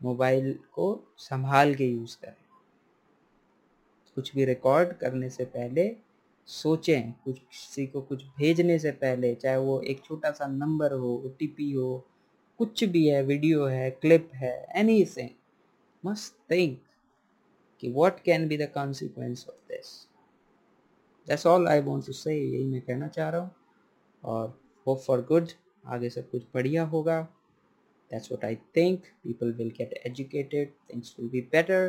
मोबाइल 0.02 0.58
को 0.72 1.14
संभाल 1.18 1.74
के 1.74 1.86
यूज़ 1.86 2.16
करें। 2.16 2.34
कुछ 4.14 4.34
भी 4.34 4.44
रिकॉर्ड 4.44 4.92
करने 4.92 5.30
से 5.30 5.44
पहले 5.44 5.96
सोचें, 6.46 7.12
कुछ 7.12 7.38
किसी 7.38 7.86
को 7.86 8.00
कुछ 8.00 8.24
भेजने 8.24 8.78
से 8.78 8.90
पहले, 8.90 9.34
चाहे 9.34 9.56
वो 9.56 9.80
एक 9.80 10.04
छोटा 10.04 10.30
सा 10.30 10.46
नंबर 10.46 10.92
हो 10.92 11.14
ओ 11.14 11.28
हो, 11.60 12.08
कुछ 12.58 12.84
भी 12.84 13.08
है 13.08 13.22
वीडियो 13.22 13.64
है 13.64 13.90
क्लिप 13.90 14.30
है 14.34 14.66
एनी 14.76 15.04
थिंग 15.04 15.30
मस्ट 16.06 16.50
थिंक 16.50 16.80
कि 17.80 17.92
what 17.92 18.12
can 18.12 18.48
be 18.48 18.58
the 18.58 18.68
consequence 18.76 19.44
of 19.44 19.54
this? 19.70 20.06
That's 21.28 21.46
all 21.46 21.68
I 21.68 21.86
want 21.88 22.04
to 22.04 22.12
say, 22.12 22.32
यही 22.32 22.64
मैं 22.64 22.80
कहना 22.80 23.08
चाह 23.08 23.28
रहा 23.30 23.40
हूँ 23.40 23.50
और 24.24 24.60
होप 24.86 24.98
फॉर 24.98 25.22
गुड 25.22 25.48
आगे 25.86 26.10
सब 26.10 26.30
कुछ 26.30 26.42
बढ़िया 26.54 26.84
होगा। 26.84 27.28
That's 28.10 28.30
what 28.30 28.44
I 28.44 28.58
think 28.72 29.12
people 29.24 29.52
will 29.58 29.70
get 29.70 29.94
educated 30.04 30.72
things 30.88 31.14
will 31.18 31.30
be 31.30 31.42
better 31.56 31.82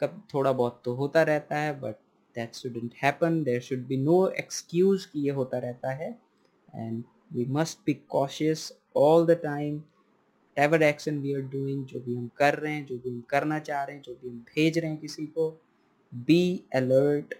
कब 0.00 0.22
थोड़ा 0.34 0.52
बहुत 0.52 0.80
तो 0.84 0.94
होता 0.94 1.22
रहता 1.22 1.58
है 1.58 1.80
but 1.80 2.00
that 2.36 2.58
shouldn't 2.60 2.96
happen 3.02 3.42
there 3.44 3.60
should 3.68 3.84
be 3.88 3.98
no 4.04 4.18
excuse 4.44 5.04
कि 5.12 5.20
ये 5.26 5.30
होता 5.40 5.58
रहता 5.58 5.92
है 6.02 6.14
and 6.84 7.04
we 7.36 7.46
must 7.58 7.84
be 7.84 7.94
cautious 8.14 8.72
all 8.94 9.30
the 9.32 9.38
time 9.44 9.82
ever 10.56 10.82
action 10.82 11.18
we 11.20 11.32
are 11.34 11.40
doing 11.52 11.84
जो 11.86 12.00
भी 12.00 12.14
हम 12.14 12.28
कर 12.38 12.54
रहे 12.58 12.72
हैं 12.72 12.84
जो 12.86 12.96
भी 12.98 13.10
हम 13.10 13.20
करना 13.30 13.58
चाह 13.58 13.82
रहे 13.84 13.96
हैं 13.96 14.02
जो 14.02 14.14
भी 14.22 14.28
हम 14.28 14.38
भेज 14.54 14.78
रहे 14.78 14.90
हैं 14.90 14.98
किसी 15.00 15.26
को 15.26 15.48
be 16.12 16.42
alert 16.74 17.34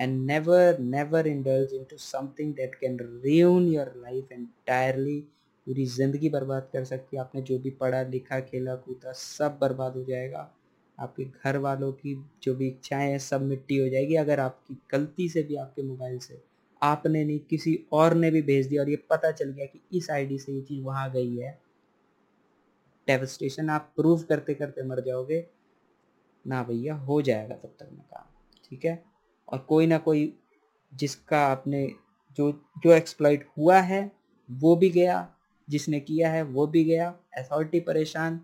and 0.00 0.20
never 0.26 0.78
never 0.78 1.26
indulge 1.26 1.74
into 1.74 1.96
something 1.96 2.54
that 2.54 2.74
can 2.80 2.96
ruin 2.98 3.72
your 3.74 3.92
life 4.02 4.32
entirely 4.32 5.22
पूरी 5.66 5.84
ज़िंदगी 5.86 6.28
बर्बाद 6.28 6.68
कर 6.72 6.84
सकती 6.84 7.16
है। 7.16 7.20
आपने 7.22 7.42
जो 7.42 7.58
भी 7.58 7.70
पढ़ा, 7.70 8.02
लिखा, 8.02 8.40
खेला, 8.40 8.74
कूदा, 8.76 9.12
सब 9.12 9.58
बर्बाद 9.60 9.96
हो 9.96 10.04
जाएगा। 10.04 10.50
आपके 10.98 11.24
घर 11.24 11.56
वालों 11.58 11.92
की 11.92 12.14
जो 12.42 12.54
भी 12.54 12.68
इच्छाएँ 12.68 13.10
हैं, 13.10 13.18
सब 13.18 13.42
मिट्टी 13.42 13.76
हो 13.76 13.88
जाएगी। 13.88 14.14
अगर 14.16 14.40
आपकी 14.40 14.76
गलती 14.92 15.28
से 15.28 15.42
भी, 15.42 15.56
आपके 15.56 15.82
मोबाइल 15.82 16.18
से 16.18 16.42
आपने 16.82 17.24
नहीं, 17.24 17.38
किसी 17.40 17.78
और 17.92 18.14
ने 18.14 18.30
भी 18.30 18.42
भेज 18.42 18.66
दिया 18.66 18.82
और 18.82 18.90
ये 18.90 18.96
पता 19.10 19.30
चल 19.30 19.50
गया 19.50 19.66
कि 19.66 19.80
इस 19.98 20.10
आईडी 20.10 20.38
से 20.38 20.52
ये 20.52 20.60
चीज़ 20.60 20.82
वहाँ 20.84 21.10
गई 21.12 21.36
है 21.36 21.58
डेवस्टेशन 23.08 23.70
आप 23.70 23.92
प्रूव 23.96 24.22
करते 24.22 24.54
करते 24.54 24.82
मर 24.82 25.00
जाओगे। 25.00 25.44
ना 26.44 26.62
भैया, 26.62 26.94
हो 26.94 27.20
जाएगा 27.22 27.54
तब 27.54 27.74
तक 27.80 27.88
में 27.92 28.02
काम, 28.02 28.24
ठीक 28.64 28.84
है? 28.84 29.02
और 29.48 29.58
कोई 29.58 29.86
ना 29.86 29.98
कोई 29.98 30.32
जिसका 30.92 31.40
आपने 31.46 31.86
जो 32.38 32.50
जो 32.82 32.92
एक्सप्लॉइट 32.92 33.46
हुआ 33.58 33.78
है, 33.80 34.10
वो 34.48 34.74
भी 34.76 34.90
गया। 34.90 35.18
जिसने 35.70 36.00
किया 36.00 36.30
है, 36.30 36.42
वो 36.42 36.66
भी 36.66 36.84
गया। 36.84 37.08
अथॉरिटी 37.38 37.80
परेशान, 37.80 38.36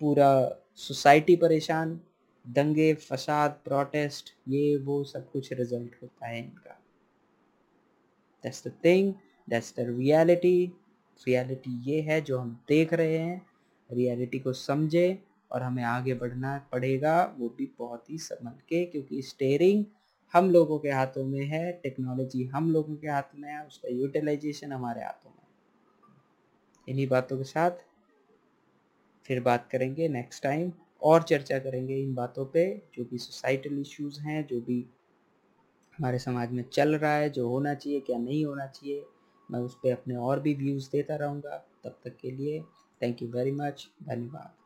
पूरा 0.00 0.30
सोसाइटी 0.78 1.36
परेशान, 1.36 2.00
दंगे, 2.44 2.92
फसाद 2.94 3.60
प्रोटेस्ट 3.64 4.30
ये, 4.48 4.76
वो 4.76 5.02
सब 5.04 5.30
कुछ 5.30 5.52
रिज़ल्ट 5.52 6.02
होता 6.02 6.26
है 6.26 6.38
इनका। 6.38 6.80
That's 8.44 8.66
the 8.66 8.72
thing 8.84 9.12
that's 9.48 9.74
the 9.76 9.86
reality 9.90 10.72
reality 11.26 11.70
ये 11.82 12.00
है 12.00 12.20
जो 12.20 12.38
हम 12.38 12.50
देख 12.68 12.92
रहे 12.92 13.18
हैं 13.18 13.46
रियलिटी 13.90 14.38
को 14.38 14.52
समझे 14.52 15.06
और 15.50 15.62
हमें 15.62 15.82
आगे 15.84 16.14
बढ़ना 16.14 16.56
पड़ेगा, 16.72 17.34
वो 17.38 17.48
भी 17.48 17.70
बहुत 17.78 18.10
ही 18.10 18.18
समझ 18.18 18.52
के, 18.68 18.84
क्योंकि 18.84 19.22
स्टेयरिंग 19.22 19.84
हम 20.34 20.50
लोगों 20.50 20.78
के 20.78 20.88
हाथों 20.88 21.24
में 21.24 21.44
है 21.44 21.72
टेक्नोलॉजी 21.72 22.44
हम 22.44 22.70
लोगों 22.72 22.96
के 22.96 23.08
हाथ 23.08 23.34
में 23.34 23.48
है, 23.50 23.66
उसका 23.66 23.88
यूटिलाइजेशन 23.88 24.72
हमारे 24.72 25.02
हाथों 25.02 25.30
में 25.30 25.35
इन्हीं 26.88 27.08
बातों 27.08 27.38
के 27.38 27.44
साथ 27.44 27.70
फिर 29.24 29.40
बात 29.40 29.68
करेंगे 29.72 30.08
नेक्स्ट 30.08 30.42
टाइम 30.42 30.72
और 31.02 31.22
चर्चा 31.22 31.58
करेंगे 31.58 31.96
इन 31.96 32.14
बातों 32.14 32.46
पे, 32.46 32.82
जो 32.94 33.04
भी 33.04 33.18
सोसाइटल 33.18 33.80
इश्यूज़ 33.80 34.20
हैं, 34.20 34.46
जो 34.46 34.60
भी 34.60 34.86
हमारे 35.98 36.18
समाज 36.18 36.52
में 36.52 36.62
चल 36.62 36.96
रहा 36.96 37.14
है, 37.14 37.30
जो 37.30 37.48
होना 37.48 37.74
चाहिए, 37.74 38.00
क्या 38.00 38.18
नहीं 38.18 38.44
होना 38.46 38.66
चाहिए, 38.66 39.06
मैं 39.50 39.60
उस 39.60 39.74
पर 39.74 39.92
अपने 39.92 40.16
और 40.16 40.40
भी 40.40 40.54
व्यूज़ 40.54 40.90
देता 40.90 41.16
रहूँगा। 41.16 41.56
तब 41.84 41.98
तक 42.04 42.16
के 42.16 42.30
लिए 42.30 42.60
थैंक 43.02 43.22
यू 43.22 43.28
वेरी 43.28 43.52
मच 43.52 43.90
धन्यवाद। 44.02 44.65